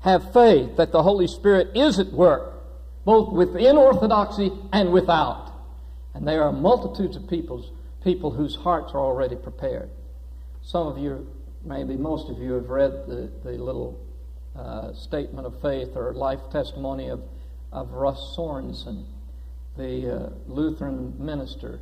have 0.00 0.32
faith 0.32 0.76
that 0.76 0.92
the 0.92 1.02
Holy 1.02 1.26
Spirit 1.26 1.76
is 1.76 1.98
at 1.98 2.12
work, 2.12 2.54
both 3.04 3.32
within 3.32 3.76
Orthodoxy 3.76 4.52
and 4.72 4.92
without. 4.92 5.52
And 6.14 6.26
there 6.26 6.42
are 6.42 6.52
multitudes 6.52 7.16
of 7.16 7.28
peoples, 7.28 7.70
people 8.02 8.30
whose 8.30 8.56
hearts 8.56 8.92
are 8.94 9.00
already 9.00 9.36
prepared. 9.36 9.90
Some 10.62 10.86
of 10.86 10.98
you, 10.98 11.26
maybe 11.64 11.96
most 11.96 12.28
of 12.30 12.38
you, 12.38 12.52
have 12.52 12.70
read 12.70 13.06
the, 13.06 13.30
the 13.44 13.52
little 13.52 13.98
uh, 14.56 14.92
statement 14.94 15.46
of 15.46 15.60
faith 15.60 15.96
or 15.96 16.12
life 16.12 16.40
testimony 16.50 17.08
of 17.08 17.22
of 17.72 17.92
Russ 17.92 18.34
Sorensen, 18.36 19.04
the 19.76 20.14
uh, 20.14 20.30
Lutheran 20.46 21.14
minister 21.18 21.80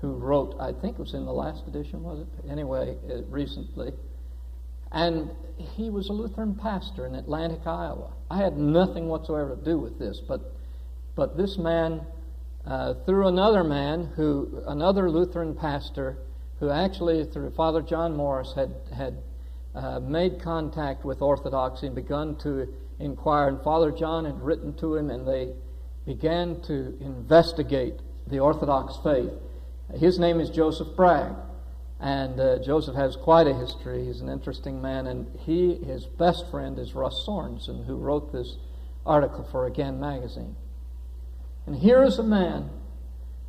who 0.00 0.12
wrote, 0.12 0.56
I 0.60 0.72
think 0.72 0.98
it 0.98 1.00
was 1.00 1.14
in 1.14 1.24
the 1.24 1.32
last 1.32 1.66
edition, 1.66 2.02
was 2.02 2.20
it? 2.20 2.26
Anyway, 2.50 2.96
uh, 3.10 3.22
recently. 3.24 3.92
And 4.92 5.30
he 5.56 5.90
was 5.90 6.08
a 6.08 6.12
Lutheran 6.12 6.54
pastor 6.54 7.06
in 7.06 7.14
Atlantic, 7.14 7.66
Iowa. 7.66 8.12
I 8.30 8.38
had 8.38 8.56
nothing 8.56 9.08
whatsoever 9.08 9.56
to 9.56 9.64
do 9.64 9.78
with 9.78 9.98
this, 9.98 10.20
but, 10.26 10.52
but 11.14 11.36
this 11.36 11.58
man, 11.58 12.00
uh, 12.64 12.94
through 13.06 13.26
another 13.26 13.64
man, 13.64 14.10
who 14.16 14.62
another 14.66 15.10
Lutheran 15.10 15.54
pastor, 15.54 16.18
who 16.60 16.70
actually, 16.70 17.24
through 17.24 17.50
Father 17.50 17.82
John 17.82 18.16
Morris, 18.16 18.52
had, 18.54 18.74
had 18.96 19.18
uh, 19.74 20.00
made 20.00 20.40
contact 20.40 21.04
with 21.04 21.22
Orthodoxy 21.22 21.86
and 21.86 21.94
begun 21.94 22.36
to 22.36 22.72
inquire. 22.98 23.48
And 23.48 23.60
Father 23.62 23.90
John 23.90 24.24
had 24.24 24.40
written 24.40 24.74
to 24.78 24.96
him, 24.96 25.10
and 25.10 25.26
they 25.26 25.52
began 26.06 26.60
to 26.62 26.96
investigate 27.00 28.00
the 28.26 28.38
Orthodox 28.38 28.96
faith. 29.02 29.32
His 29.94 30.18
name 30.18 30.40
is 30.40 30.50
Joseph 30.50 30.94
Bragg. 30.96 31.32
And 32.00 32.38
uh, 32.38 32.58
Joseph 32.60 32.94
has 32.94 33.16
quite 33.16 33.46
a 33.46 33.54
history. 33.54 34.04
He's 34.04 34.20
an 34.20 34.28
interesting 34.28 34.80
man, 34.80 35.08
and 35.08 35.26
he, 35.40 35.74
his 35.74 36.06
best 36.06 36.48
friend 36.50 36.78
is 36.78 36.94
Russ 36.94 37.24
Sorensen, 37.26 37.86
who 37.86 37.96
wrote 37.96 38.32
this 38.32 38.56
article 39.04 39.42
for 39.50 39.66
Again 39.66 39.98
magazine. 39.98 40.54
And 41.66 41.74
here 41.74 42.04
is 42.04 42.18
a 42.18 42.22
man 42.22 42.70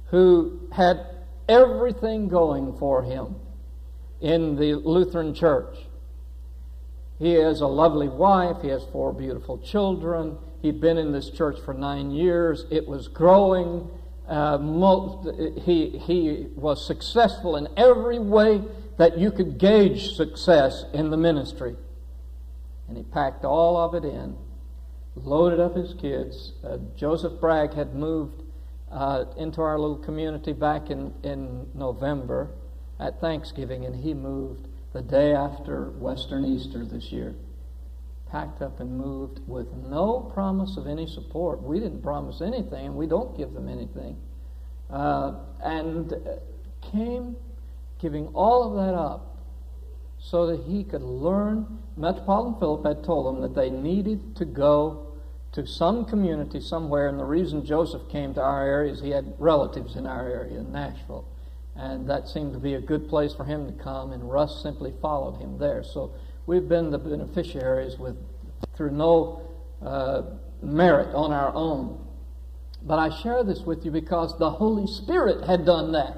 who 0.07 0.67
had 0.71 1.05
everything 1.47 2.27
going 2.27 2.75
for 2.79 3.03
him 3.03 3.35
in 4.19 4.55
the 4.55 4.73
Lutheran 4.73 5.35
Church. 5.35 5.75
He 7.19 7.33
has 7.33 7.61
a 7.61 7.67
lovely 7.67 8.07
wife, 8.07 8.61
he 8.63 8.69
has 8.69 8.83
four 8.91 9.13
beautiful 9.13 9.59
children. 9.59 10.37
He'd 10.61 10.81
been 10.81 10.97
in 10.97 11.11
this 11.11 11.29
church 11.29 11.59
for 11.63 11.73
nine 11.73 12.11
years. 12.11 12.65
It 12.71 12.87
was 12.87 13.07
growing. 13.07 13.89
Uh, 14.29 14.59
most, 14.59 15.27
he, 15.63 15.97
he 15.97 16.47
was 16.55 16.85
successful 16.85 17.55
in 17.55 17.67
every 17.75 18.19
way 18.19 18.61
that 18.97 19.17
you 19.17 19.31
could 19.31 19.57
gauge 19.57 20.15
success 20.15 20.85
in 20.93 21.09
the 21.09 21.17
ministry. 21.17 21.75
And 22.87 22.95
he 22.95 23.03
packed 23.03 23.43
all 23.43 23.75
of 23.75 23.95
it 23.95 24.05
in, 24.05 24.37
loaded 25.15 25.59
up 25.59 25.75
his 25.75 25.95
kids. 25.95 26.53
Uh, 26.63 26.77
Joseph 26.95 27.41
Bragg 27.41 27.73
had 27.73 27.95
moved 27.95 28.43
uh, 28.91 29.25
into 29.37 29.61
our 29.61 29.79
little 29.79 29.97
community 29.97 30.53
back 30.53 30.91
in, 30.91 31.11
in 31.23 31.67
November 31.73 32.51
at 32.99 33.19
Thanksgiving, 33.19 33.85
and 33.85 33.95
he 33.95 34.13
moved 34.13 34.67
the 34.93 35.01
day 35.01 35.33
after 35.33 35.89
Western 35.91 36.45
Easter 36.45 36.85
this 36.85 37.11
year. 37.11 37.33
Packed 38.31 38.61
up 38.61 38.79
and 38.79 38.95
moved 38.97 39.39
with 39.47 39.71
no 39.73 40.31
promise 40.33 40.77
of 40.77 40.85
any 40.87 41.07
support. 41.07 41.63
We 41.63 41.79
didn't 41.79 42.03
promise 42.03 42.41
anything, 42.41 42.87
and 42.87 42.95
we 42.95 43.07
don't 43.07 43.35
give 43.35 43.53
them 43.53 43.67
anything. 43.67 44.17
Uh, 44.89 45.33
and 45.63 46.13
came 46.91 47.35
giving 47.99 48.27
all 48.27 48.63
of 48.63 48.75
that 48.75 48.95
up 48.95 49.37
so 50.19 50.47
that 50.47 50.61
he 50.65 50.83
could 50.83 51.01
learn. 51.01 51.79
Metropolitan 51.97 52.59
Philip 52.59 52.85
had 52.85 53.03
told 53.03 53.35
him 53.35 53.41
that 53.41 53.55
they 53.55 53.69
needed 53.69 54.35
to 54.37 54.45
go 54.45 55.13
to 55.51 55.65
some 55.65 56.05
community 56.05 56.61
somewhere, 56.61 57.07
and 57.07 57.19
the 57.19 57.25
reason 57.25 57.65
Joseph 57.65 58.07
came 58.09 58.33
to 58.35 58.41
our 58.41 58.65
area 58.65 58.93
is 58.93 59.01
he 59.01 59.09
had 59.09 59.33
relatives 59.39 59.95
in 59.95 60.05
our 60.05 60.27
area 60.27 60.59
in 60.59 60.71
Nashville. 60.71 61.25
And 61.75 62.07
that 62.09 62.27
seemed 62.27 62.53
to 62.53 62.59
be 62.59 62.75
a 62.75 62.81
good 62.81 63.07
place 63.07 63.33
for 63.33 63.45
him 63.45 63.65
to 63.65 63.83
come, 63.83 64.11
and 64.11 64.29
Russ 64.29 64.61
simply 64.61 64.93
followed 65.01 65.39
him 65.39 65.57
there. 65.57 65.83
So 65.83 66.13
we've 66.45 66.67
been 66.67 66.91
the 66.91 66.97
beneficiaries 66.97 67.97
with, 67.97 68.17
through 68.75 68.91
no 68.91 69.41
uh, 69.85 70.23
merit 70.61 71.13
on 71.15 71.31
our 71.31 71.53
own. 71.53 72.05
But 72.81 72.99
I 72.99 73.09
share 73.21 73.43
this 73.43 73.61
with 73.61 73.85
you 73.85 73.91
because 73.91 74.37
the 74.37 74.49
Holy 74.49 74.87
Spirit 74.87 75.45
had 75.45 75.65
done 75.65 75.91
that. 75.91 76.17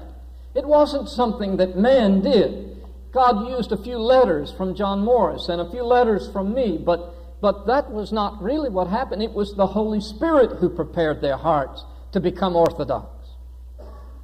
It 0.54 0.66
wasn't 0.66 1.08
something 1.08 1.56
that 1.56 1.76
man 1.76 2.20
did. 2.20 2.76
God 3.12 3.48
used 3.48 3.72
a 3.72 3.76
few 3.76 3.98
letters 3.98 4.52
from 4.52 4.74
John 4.74 5.00
Morris 5.00 5.48
and 5.48 5.60
a 5.60 5.70
few 5.70 5.82
letters 5.82 6.30
from 6.30 6.54
me, 6.54 6.78
but 6.78 7.14
but 7.42 7.66
that 7.66 7.90
was 7.90 8.12
not 8.12 8.40
really 8.40 8.70
what 8.70 8.86
happened. 8.86 9.20
It 9.20 9.32
was 9.32 9.54
the 9.54 9.66
Holy 9.66 10.00
Spirit 10.00 10.58
who 10.60 10.68
prepared 10.68 11.20
their 11.20 11.36
hearts 11.36 11.84
to 12.12 12.20
become 12.20 12.54
Orthodox. 12.54 13.08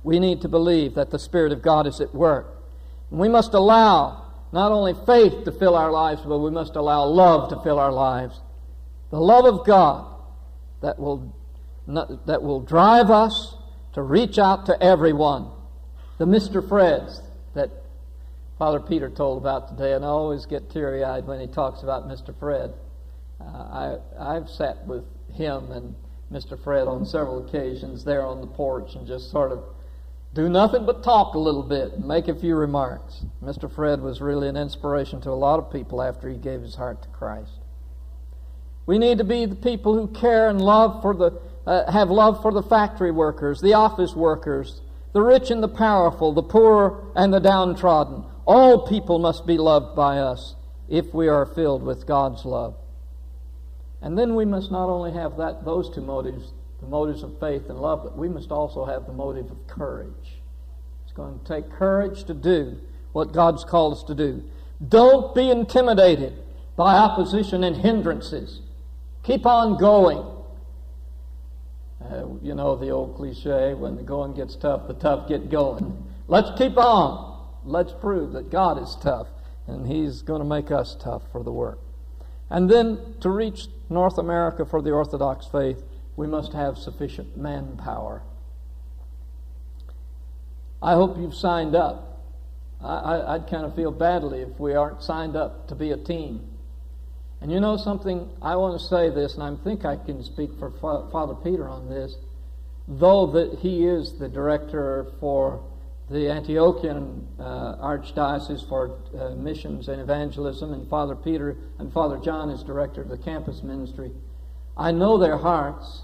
We 0.04 0.20
need 0.20 0.40
to 0.42 0.48
believe 0.48 0.94
that 0.94 1.10
the 1.10 1.18
Spirit 1.18 1.50
of 1.50 1.60
God 1.60 1.88
is 1.88 2.00
at 2.00 2.14
work. 2.14 2.56
We 3.10 3.28
must 3.28 3.54
allow 3.54 4.27
not 4.52 4.72
only 4.72 4.94
faith 5.06 5.44
to 5.44 5.52
fill 5.52 5.74
our 5.74 5.90
lives, 5.90 6.22
but 6.22 6.38
we 6.38 6.50
must 6.50 6.76
allow 6.76 7.04
love 7.04 7.50
to 7.50 7.60
fill 7.62 7.78
our 7.78 7.92
lives. 7.92 8.40
The 9.10 9.20
love 9.20 9.44
of 9.44 9.66
God 9.66 10.06
that 10.82 10.98
will, 10.98 11.34
that 11.86 12.42
will 12.42 12.60
drive 12.60 13.10
us 13.10 13.54
to 13.94 14.02
reach 14.02 14.38
out 14.38 14.66
to 14.66 14.82
everyone. 14.82 15.50
The 16.18 16.26
Mr. 16.26 16.66
Freds 16.66 17.20
that 17.54 17.70
Father 18.58 18.80
Peter 18.80 19.08
told 19.08 19.38
about 19.38 19.68
today, 19.68 19.92
and 19.92 20.04
I 20.04 20.08
always 20.08 20.44
get 20.46 20.70
teary 20.70 21.04
eyed 21.04 21.26
when 21.26 21.40
he 21.40 21.46
talks 21.46 21.82
about 21.82 22.08
Mr. 22.08 22.36
Fred. 22.38 22.74
Uh, 23.40 23.44
I, 23.44 24.36
I've 24.36 24.48
sat 24.48 24.84
with 24.86 25.04
him 25.32 25.70
and 25.70 25.94
Mr. 26.32 26.62
Fred 26.62 26.88
on 26.88 27.06
several 27.06 27.46
occasions 27.46 28.04
there 28.04 28.24
on 28.26 28.40
the 28.40 28.46
porch 28.46 28.94
and 28.94 29.06
just 29.06 29.30
sort 29.30 29.52
of 29.52 29.62
do 30.34 30.48
nothing 30.48 30.86
but 30.86 31.02
talk 31.02 31.34
a 31.34 31.38
little 31.38 31.62
bit 31.62 31.92
and 31.92 32.06
make 32.06 32.28
a 32.28 32.34
few 32.34 32.54
remarks. 32.54 33.24
Mr. 33.42 33.72
Fred 33.72 34.00
was 34.00 34.20
really 34.20 34.48
an 34.48 34.56
inspiration 34.56 35.20
to 35.22 35.30
a 35.30 35.32
lot 35.32 35.58
of 35.58 35.72
people 35.72 36.02
after 36.02 36.28
he 36.28 36.36
gave 36.36 36.60
his 36.60 36.74
heart 36.74 37.02
to 37.02 37.08
Christ. 37.08 37.52
We 38.86 38.98
need 38.98 39.18
to 39.18 39.24
be 39.24 39.46
the 39.46 39.56
people 39.56 39.94
who 39.94 40.08
care 40.08 40.48
and 40.48 40.60
love 40.60 41.02
for 41.02 41.14
the, 41.14 41.40
uh, 41.66 41.90
have 41.90 42.10
love 42.10 42.40
for 42.42 42.52
the 42.52 42.62
factory 42.62 43.10
workers, 43.10 43.60
the 43.60 43.74
office 43.74 44.14
workers, 44.14 44.80
the 45.12 45.22
rich 45.22 45.50
and 45.50 45.62
the 45.62 45.68
powerful, 45.68 46.32
the 46.32 46.42
poor 46.42 47.10
and 47.16 47.32
the 47.32 47.40
downtrodden. 47.40 48.24
All 48.46 48.86
people 48.86 49.18
must 49.18 49.46
be 49.46 49.58
loved 49.58 49.94
by 49.96 50.18
us 50.18 50.54
if 50.88 51.12
we 51.12 51.28
are 51.28 51.44
filled 51.44 51.82
with 51.82 52.06
God's 52.06 52.44
love. 52.44 52.76
And 54.00 54.16
then 54.16 54.34
we 54.34 54.44
must 54.44 54.70
not 54.70 54.88
only 54.88 55.12
have 55.12 55.36
that, 55.38 55.64
those 55.64 55.90
two 55.90 56.00
motives, 56.00 56.52
the 56.80 56.86
motives 56.86 57.22
of 57.22 57.38
faith 57.40 57.68
and 57.68 57.78
love, 57.78 58.02
but 58.04 58.16
we 58.16 58.28
must 58.28 58.50
also 58.50 58.84
have 58.84 59.06
the 59.06 59.12
motive 59.12 59.50
of 59.50 59.66
courage. 59.66 60.40
It's 61.04 61.12
going 61.12 61.38
to 61.38 61.44
take 61.44 61.70
courage 61.70 62.24
to 62.24 62.34
do 62.34 62.78
what 63.12 63.32
God's 63.32 63.64
called 63.64 63.94
us 63.94 64.02
to 64.04 64.14
do. 64.14 64.42
Don't 64.86 65.34
be 65.34 65.50
intimidated 65.50 66.34
by 66.76 66.94
opposition 66.94 67.64
and 67.64 67.76
hindrances. 67.76 68.60
Keep 69.24 69.46
on 69.46 69.78
going. 69.78 70.24
Uh, 72.00 72.26
you 72.40 72.54
know 72.54 72.76
the 72.76 72.90
old 72.90 73.16
cliche 73.16 73.74
when 73.74 73.96
the 73.96 74.02
going 74.02 74.34
gets 74.34 74.54
tough, 74.54 74.86
the 74.86 74.94
tough 74.94 75.28
get 75.28 75.50
going. 75.50 76.04
Let's 76.28 76.50
keep 76.56 76.76
on. 76.76 77.46
Let's 77.64 77.92
prove 77.92 78.32
that 78.32 78.50
God 78.50 78.80
is 78.80 78.96
tough 79.02 79.26
and 79.66 79.86
He's 79.86 80.22
going 80.22 80.40
to 80.40 80.48
make 80.48 80.70
us 80.70 80.96
tough 81.00 81.22
for 81.30 81.42
the 81.42 81.52
work. 81.52 81.78
And 82.50 82.70
then 82.70 83.16
to 83.20 83.28
reach 83.28 83.66
North 83.90 84.16
America 84.16 84.64
for 84.64 84.80
the 84.80 84.90
Orthodox 84.90 85.46
faith, 85.46 85.82
we 86.18 86.26
must 86.26 86.52
have 86.52 86.76
sufficient 86.76 87.36
manpower. 87.36 88.22
I 90.82 90.94
hope 90.94 91.16
you've 91.16 91.34
signed 91.34 91.76
up. 91.76 92.24
I, 92.80 93.36
would 93.36 93.48
kind 93.48 93.64
of 93.64 93.76
feel 93.76 93.92
badly 93.92 94.40
if 94.40 94.58
we 94.58 94.74
aren't 94.74 95.00
signed 95.00 95.36
up 95.36 95.68
to 95.68 95.76
be 95.76 95.92
a 95.92 95.96
team. 95.96 96.44
And 97.40 97.52
you 97.52 97.60
know 97.60 97.76
something? 97.76 98.28
I 98.42 98.56
want 98.56 98.80
to 98.80 98.84
say 98.84 99.10
this, 99.10 99.34
and 99.34 99.44
I 99.44 99.54
think 99.62 99.84
I 99.84 99.94
can 99.94 100.24
speak 100.24 100.50
for 100.58 100.72
Father 101.12 101.34
Peter 101.36 101.68
on 101.68 101.88
this. 101.88 102.16
Though 102.88 103.26
that 103.26 103.60
he 103.60 103.86
is 103.86 104.18
the 104.18 104.28
director 104.28 105.12
for 105.20 105.62
the 106.10 106.26
Antiochian 106.26 107.26
uh, 107.38 107.76
Archdiocese 107.76 108.68
for 108.68 108.98
uh, 109.16 109.36
Missions 109.36 109.88
and 109.88 110.00
Evangelism, 110.00 110.72
and 110.72 110.88
Father 110.88 111.14
Peter 111.14 111.56
and 111.78 111.92
Father 111.92 112.18
John 112.18 112.50
is 112.50 112.64
director 112.64 113.02
of 113.02 113.08
the 113.08 113.18
campus 113.18 113.62
ministry. 113.62 114.10
I 114.76 114.92
know 114.92 115.18
their 115.18 115.36
hearts, 115.36 116.02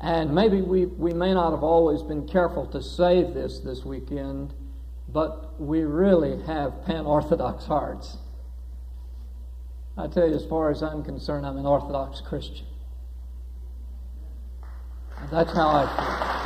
and 0.00 0.34
maybe 0.34 0.62
we, 0.62 0.86
we 0.86 1.12
may 1.12 1.34
not 1.34 1.50
have 1.50 1.62
always 1.62 2.02
been 2.02 2.26
careful 2.26 2.66
to 2.68 2.82
say 2.82 3.22
this 3.22 3.60
this 3.60 3.84
weekend, 3.84 4.54
but 5.08 5.60
we 5.60 5.82
really 5.82 6.42
have 6.44 6.84
pan 6.86 7.04
Orthodox 7.04 7.66
hearts. 7.66 8.16
I 9.98 10.06
tell 10.06 10.26
you, 10.26 10.34
as 10.34 10.46
far 10.46 10.70
as 10.70 10.82
I'm 10.82 11.04
concerned, 11.04 11.44
I'm 11.44 11.58
an 11.58 11.66
Orthodox 11.66 12.22
Christian. 12.22 12.66
That's 15.30 15.52
how 15.52 15.68
I 15.68 15.86
feel. 15.86 16.40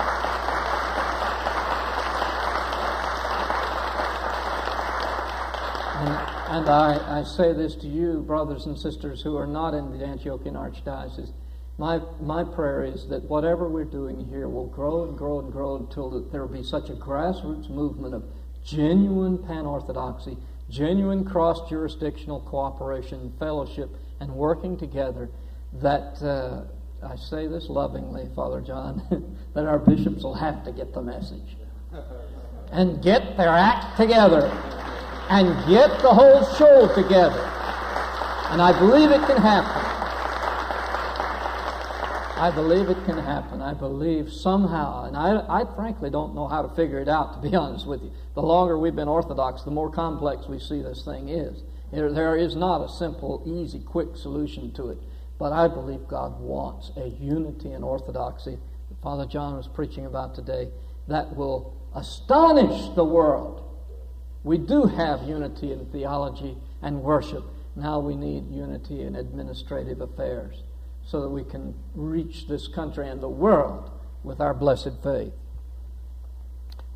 And, 6.00 6.58
and 6.58 6.68
I, 6.68 7.20
I 7.20 7.22
say 7.22 7.52
this 7.52 7.76
to 7.76 7.86
you, 7.86 8.24
brothers 8.26 8.66
and 8.66 8.76
sisters 8.76 9.22
who 9.22 9.36
are 9.36 9.46
not 9.46 9.74
in 9.74 9.96
the 9.96 10.04
Antiochian 10.04 10.54
Archdiocese. 10.54 11.30
My, 11.76 12.00
my 12.20 12.44
prayer 12.44 12.84
is 12.84 13.08
that 13.08 13.24
whatever 13.24 13.68
we're 13.68 13.84
doing 13.84 14.26
here 14.28 14.48
will 14.48 14.68
grow 14.68 15.04
and 15.04 15.18
grow 15.18 15.40
and 15.40 15.52
grow 15.52 15.76
until 15.76 16.20
there 16.30 16.46
will 16.46 16.56
be 16.56 16.62
such 16.62 16.88
a 16.88 16.94
grassroots 16.94 17.68
movement 17.68 18.14
of 18.14 18.24
genuine 18.64 19.38
pan 19.38 19.66
orthodoxy, 19.66 20.36
genuine 20.70 21.24
cross 21.24 21.68
jurisdictional 21.68 22.40
cooperation, 22.42 23.32
fellowship, 23.40 23.90
and 24.20 24.32
working 24.32 24.76
together 24.76 25.28
that, 25.74 26.22
uh, 26.22 26.62
I 27.04 27.16
say 27.16 27.48
this 27.48 27.68
lovingly, 27.68 28.28
Father 28.36 28.60
John, 28.60 29.36
that 29.54 29.66
our 29.66 29.80
bishops 29.80 30.22
will 30.22 30.34
have 30.34 30.64
to 30.64 30.72
get 30.72 30.94
the 30.94 31.02
message 31.02 31.56
and 32.70 33.02
get 33.02 33.36
their 33.36 33.48
act 33.48 33.96
together 33.96 34.46
and 35.30 35.48
get 35.68 35.90
the 36.02 36.12
whole 36.12 36.44
show 36.54 36.92
together. 36.94 37.40
And 38.50 38.62
I 38.62 38.76
believe 38.78 39.10
it 39.10 39.26
can 39.26 39.40
happen. 39.40 39.83
I 42.44 42.50
believe 42.50 42.90
it 42.90 43.02
can 43.06 43.16
happen. 43.16 43.62
I 43.62 43.72
believe 43.72 44.30
somehow, 44.30 45.06
and 45.06 45.16
I, 45.16 45.62
I 45.62 45.64
frankly 45.74 46.10
don't 46.10 46.34
know 46.34 46.46
how 46.46 46.60
to 46.60 46.68
figure 46.74 47.00
it 47.00 47.08
out, 47.08 47.32
to 47.32 47.48
be 47.48 47.56
honest 47.56 47.86
with 47.86 48.02
you. 48.02 48.12
The 48.34 48.42
longer 48.42 48.78
we've 48.78 48.94
been 48.94 49.08
Orthodox, 49.08 49.62
the 49.62 49.70
more 49.70 49.90
complex 49.90 50.46
we 50.46 50.60
see 50.60 50.82
this 50.82 51.02
thing 51.06 51.30
is. 51.30 51.62
There, 51.90 52.12
there 52.12 52.36
is 52.36 52.54
not 52.54 52.84
a 52.84 52.88
simple, 52.90 53.42
easy, 53.46 53.80
quick 53.80 54.14
solution 54.14 54.72
to 54.72 54.90
it. 54.90 54.98
But 55.38 55.54
I 55.54 55.68
believe 55.68 56.06
God 56.06 56.38
wants 56.38 56.92
a 56.98 57.08
unity 57.08 57.70
and 57.70 57.82
orthodoxy 57.82 58.58
that 58.90 59.00
Father 59.00 59.24
John 59.24 59.56
was 59.56 59.66
preaching 59.66 60.04
about 60.04 60.34
today 60.34 60.68
that 61.08 61.34
will 61.34 61.74
astonish 61.94 62.94
the 62.94 63.06
world 63.06 63.62
We 64.42 64.58
do 64.58 64.84
have 64.84 65.22
unity 65.22 65.72
in 65.72 65.86
theology 65.86 66.58
and 66.82 67.02
worship. 67.02 67.44
Now 67.74 68.00
we 68.00 68.16
need 68.16 68.50
unity 68.50 69.00
in 69.00 69.16
administrative 69.16 70.02
affairs 70.02 70.62
so 71.06 71.20
that 71.20 71.28
we 71.28 71.44
can 71.44 71.74
reach 71.94 72.48
this 72.48 72.66
country 72.66 73.08
and 73.08 73.20
the 73.20 73.28
world 73.28 73.90
with 74.22 74.40
our 74.40 74.54
blessed 74.54 75.02
faith. 75.02 75.32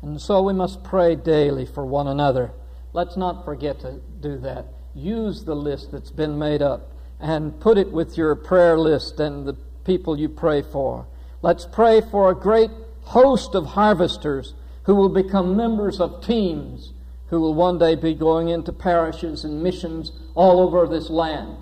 And 0.01 0.19
so 0.19 0.41
we 0.41 0.53
must 0.53 0.83
pray 0.83 1.15
daily 1.15 1.65
for 1.65 1.85
one 1.85 2.07
another. 2.07 2.51
Let's 2.93 3.17
not 3.17 3.45
forget 3.45 3.79
to 3.81 4.01
do 4.19 4.37
that. 4.39 4.65
Use 4.95 5.43
the 5.43 5.55
list 5.55 5.91
that's 5.91 6.11
been 6.11 6.39
made 6.39 6.61
up 6.61 6.91
and 7.19 7.59
put 7.59 7.77
it 7.77 7.91
with 7.91 8.17
your 8.17 8.35
prayer 8.35 8.79
list 8.79 9.19
and 9.19 9.45
the 9.45 9.53
people 9.83 10.17
you 10.17 10.29
pray 10.29 10.61
for. 10.61 11.05
Let's 11.41 11.65
pray 11.65 12.01
for 12.01 12.31
a 12.31 12.35
great 12.35 12.71
host 13.01 13.55
of 13.55 13.65
harvesters 13.67 14.53
who 14.83 14.95
will 14.95 15.09
become 15.09 15.55
members 15.55 15.99
of 15.99 16.25
teams 16.25 16.93
who 17.27 17.39
will 17.39 17.53
one 17.53 17.77
day 17.77 17.95
be 17.95 18.15
going 18.15 18.49
into 18.49 18.71
parishes 18.71 19.43
and 19.43 19.61
missions 19.61 20.11
all 20.33 20.59
over 20.59 20.87
this 20.87 21.09
land 21.11 21.57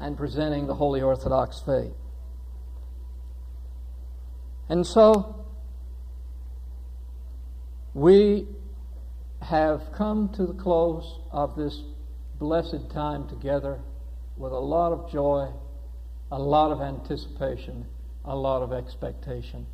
and 0.00 0.16
presenting 0.16 0.66
the 0.66 0.74
Holy 0.74 1.00
Orthodox 1.00 1.60
faith. 1.60 1.92
And 4.68 4.86
so, 4.86 5.46
we 7.94 8.46
have 9.42 9.92
come 9.92 10.28
to 10.30 10.46
the 10.46 10.52
close 10.54 11.20
of 11.30 11.56
this 11.56 11.82
blessed 12.38 12.90
time 12.90 13.26
together 13.28 13.80
with 14.36 14.52
a 14.52 14.58
lot 14.58 14.92
of 14.92 15.10
joy, 15.10 15.48
a 16.30 16.38
lot 16.38 16.70
of 16.70 16.80
anticipation, 16.80 17.86
a 18.24 18.36
lot 18.36 18.62
of 18.62 18.72
expectation. 18.72 19.66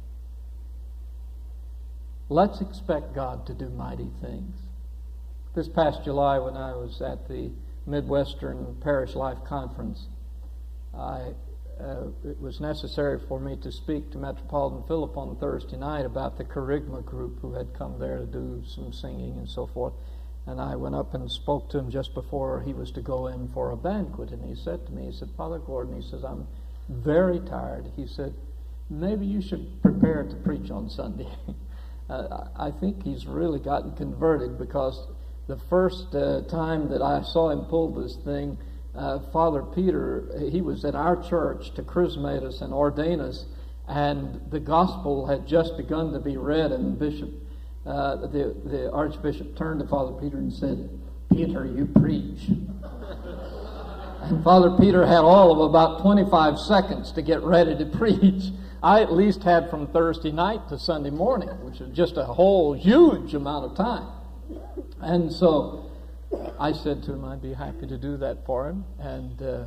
Let's 2.29 2.61
expect 2.61 3.15
God 3.15 3.47
to 3.47 3.55
do 3.55 3.69
mighty 3.69 4.11
things. 4.23 4.57
This 5.55 5.69
past 5.69 6.05
July, 6.05 6.39
when 6.39 6.57
I 6.57 6.75
was 6.75 7.03
at 7.03 7.29
the 7.29 7.51
Midwestern 7.87 8.77
Parish 8.81 9.15
Life 9.15 9.39
Conference, 9.45 10.07
I, 10.97 11.33
uh, 11.81 12.07
it 12.25 12.41
was 12.41 12.61
necessary 12.61 13.19
for 13.29 13.41
me 13.41 13.57
to 13.63 13.73
speak 13.73 14.11
to 14.13 14.19
Metropolitan 14.19 14.87
Philip 14.87 15.17
on 15.17 15.37
Thursday 15.37 15.77
night 15.77 16.07
about 16.07 16.39
the 16.39 16.45
Kerygma 16.45 17.05
group 17.05 17.41
who 17.41 17.55
had 17.55 17.75
come 17.75 17.99
there 17.99 18.19
to 18.19 18.27
do 18.27 18.63
some 18.67 18.93
singing 18.93 19.39
and 19.39 19.49
so 19.49 19.67
forth. 19.67 19.95
And 20.47 20.61
I 20.61 20.77
went 20.77 20.95
up 20.95 21.15
and 21.15 21.31
spoke 21.31 21.71
to 21.71 21.79
him 21.79 21.91
just 21.91 22.15
before 22.15 22.63
he 22.63 22.75
was 22.75 22.91
to 22.93 23.01
go 23.01 23.29
in 23.29 23.49
for 23.49 23.71
a 23.71 23.77
banquet. 23.77 24.31
And 24.31 24.45
he 24.45 24.55
said 24.55 24.87
to 24.87 24.93
me, 24.93 25.07
he 25.07 25.13
said, 25.13 25.31
Father 25.37 25.59
Gordon, 25.59 26.01
he 26.01 26.09
says, 26.09 26.23
I'm 26.23 26.47
very 26.89 27.41
tired. 27.41 27.91
He 27.97 28.07
said, 28.07 28.35
maybe 28.91 29.27
you 29.27 29.41
should 29.41 29.83
prepare 29.83 30.23
to 30.25 30.37
preach 30.37 30.71
on 30.71 30.91
Sunday. 30.91 31.29
uh, 32.11 32.49
I 32.57 32.71
think 32.71 33.03
he's 33.03 33.27
really 33.27 33.59
gotten 33.59 33.93
converted 33.93 34.59
because 34.59 35.07
the 35.47 35.57
first 35.57 36.15
uh, 36.15 36.43
time 36.43 36.89
that 36.91 37.03
I 37.03 37.23
saw 37.23 37.51
him 37.51 37.65
pull 37.67 37.91
this 37.91 38.17
thing, 38.17 38.59
uh, 38.97 39.19
Father 39.33 39.63
Peter, 39.63 40.29
he 40.51 40.61
was 40.61 40.85
at 40.85 40.95
our 40.95 41.21
church 41.23 41.75
to 41.75 41.83
chrismate 41.83 42.43
us 42.43 42.61
and 42.61 42.73
ordain 42.73 43.21
us, 43.21 43.47
and 43.89 44.41
the 44.51 44.61
gospel 44.61 45.27
had 45.27 45.47
just 45.47 45.77
begun 45.77 46.13
to 46.13 46.21
be 46.21 46.37
read, 46.37 46.73
and 46.73 46.99
Bishop, 46.99 47.31
uh, 47.87 48.17
the, 48.17 48.57
the 48.65 48.91
Archbishop 48.93 49.57
turned 49.57 49.81
to 49.81 49.87
Father 49.87 50.13
Peter 50.13 50.39
and 50.39 50.53
said, 50.53 50.89
Peter, 51.31 51.67
you 51.67 51.87
preach. 51.87 52.49
and 54.23 54.43
Father 54.45 54.77
Peter 54.79 55.05
had 55.05 55.19
all 55.19 55.53
of 55.53 55.71
about 55.71 56.01
25 56.01 56.59
seconds 56.59 57.13
to 57.13 57.23
get 57.23 57.43
ready 57.43 57.77
to 57.77 57.85
preach. 57.85 58.53
I 58.83 59.03
at 59.03 59.13
least 59.13 59.43
had 59.43 59.71
from 59.71 59.87
Thursday 59.89 60.31
night 60.31 60.69
to 60.69 60.79
Sunday 60.79 61.11
morning, 61.11 61.49
which 61.65 61.81
is 61.81 61.95
just 61.97 62.17
a 62.17 62.25
whole 62.25 62.75
huge 62.75 63.35
amount 63.35 63.65
of 63.65 63.77
time. 63.77 64.09
And 65.01 65.33
so 65.33 65.91
I 66.59 66.73
said 66.73 67.03
to 67.05 67.13
him 67.13 67.25
I'd 67.25 67.43
be 67.43 67.53
happy 67.53 67.87
to 67.87 67.99
do 67.99 68.17
that 68.19 68.47
for 68.47 68.69
him. 68.69 68.85
And 68.99 69.41
uh, 69.43 69.65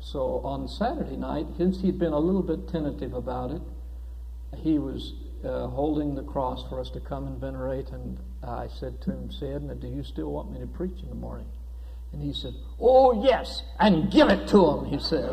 so 0.00 0.40
on 0.44 0.68
Saturday 0.68 1.16
night, 1.16 1.46
since 1.56 1.80
he'd 1.80 1.98
been 1.98 2.12
a 2.12 2.18
little 2.18 2.42
bit 2.42 2.68
tentative 2.68 3.14
about 3.14 3.50
it, 3.50 3.62
he 4.56 4.78
was 4.78 5.14
uh, 5.44 5.66
holding 5.68 6.14
the 6.14 6.22
cross 6.22 6.64
for 6.68 6.80
us 6.80 6.90
to 6.90 7.00
come 7.00 7.26
and 7.26 7.40
venerate. 7.40 7.90
And 7.90 8.18
I 8.42 8.68
said 8.68 9.00
to 9.02 9.10
him, 9.10 9.30
Sayidna, 9.30 9.80
do 9.80 9.88
you 9.88 10.02
still 10.02 10.30
want 10.30 10.52
me 10.52 10.60
to 10.60 10.66
preach 10.66 11.00
in 11.02 11.08
the 11.08 11.14
morning? 11.14 11.46
And 12.12 12.22
he 12.22 12.32
said, 12.32 12.54
Oh, 12.80 13.24
yes, 13.24 13.62
and 13.78 14.10
give 14.10 14.28
it 14.28 14.48
to 14.48 14.70
him, 14.70 14.84
he 14.86 14.98
said. 14.98 15.28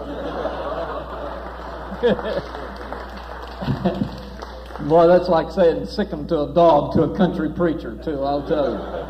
Boy, 4.89 5.07
that's 5.07 5.29
like 5.29 5.49
saying 5.51 5.85
sick 5.85 6.09
him 6.09 6.27
to 6.27 6.41
a 6.41 6.53
dog 6.53 6.93
to 6.93 7.03
a 7.03 7.15
country 7.15 7.49
preacher, 7.49 7.97
too, 8.03 8.21
I'll 8.23 8.45
tell 8.45 8.71
you. 8.71 9.02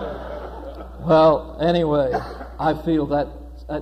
Well, 1.06 1.58
anyway, 1.62 2.14
I 2.60 2.74
feel 2.74 3.06
that 3.08 3.28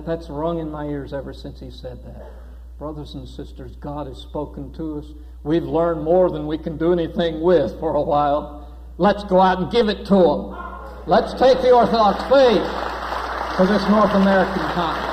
that's 0.04 0.28
rung 0.28 0.58
in 0.58 0.70
my 0.70 0.86
ears 0.86 1.12
ever 1.12 1.32
since 1.32 1.60
he 1.60 1.70
said 1.70 2.04
that. 2.04 2.26
Brothers 2.78 3.14
and 3.14 3.28
sisters, 3.28 3.76
God 3.76 4.08
has 4.08 4.18
spoken 4.18 4.72
to 4.74 4.98
us. 4.98 5.06
We've 5.44 5.62
learned 5.62 6.02
more 6.02 6.30
than 6.30 6.48
we 6.48 6.58
can 6.58 6.76
do 6.78 6.92
anything 6.92 7.40
with 7.40 7.78
for 7.78 7.94
a 7.94 8.02
while. 8.02 8.76
Let's 8.98 9.22
go 9.24 9.40
out 9.40 9.60
and 9.60 9.70
give 9.70 9.88
it 9.88 10.04
to 10.06 10.14
them. 10.14 10.56
Let's 11.06 11.32
take 11.34 11.60
the 11.60 11.70
Orthodox 11.70 12.22
faith 12.24 13.56
to 13.56 13.66
this 13.72 13.88
North 13.88 14.12
American 14.14 14.62
continent. 14.74 15.11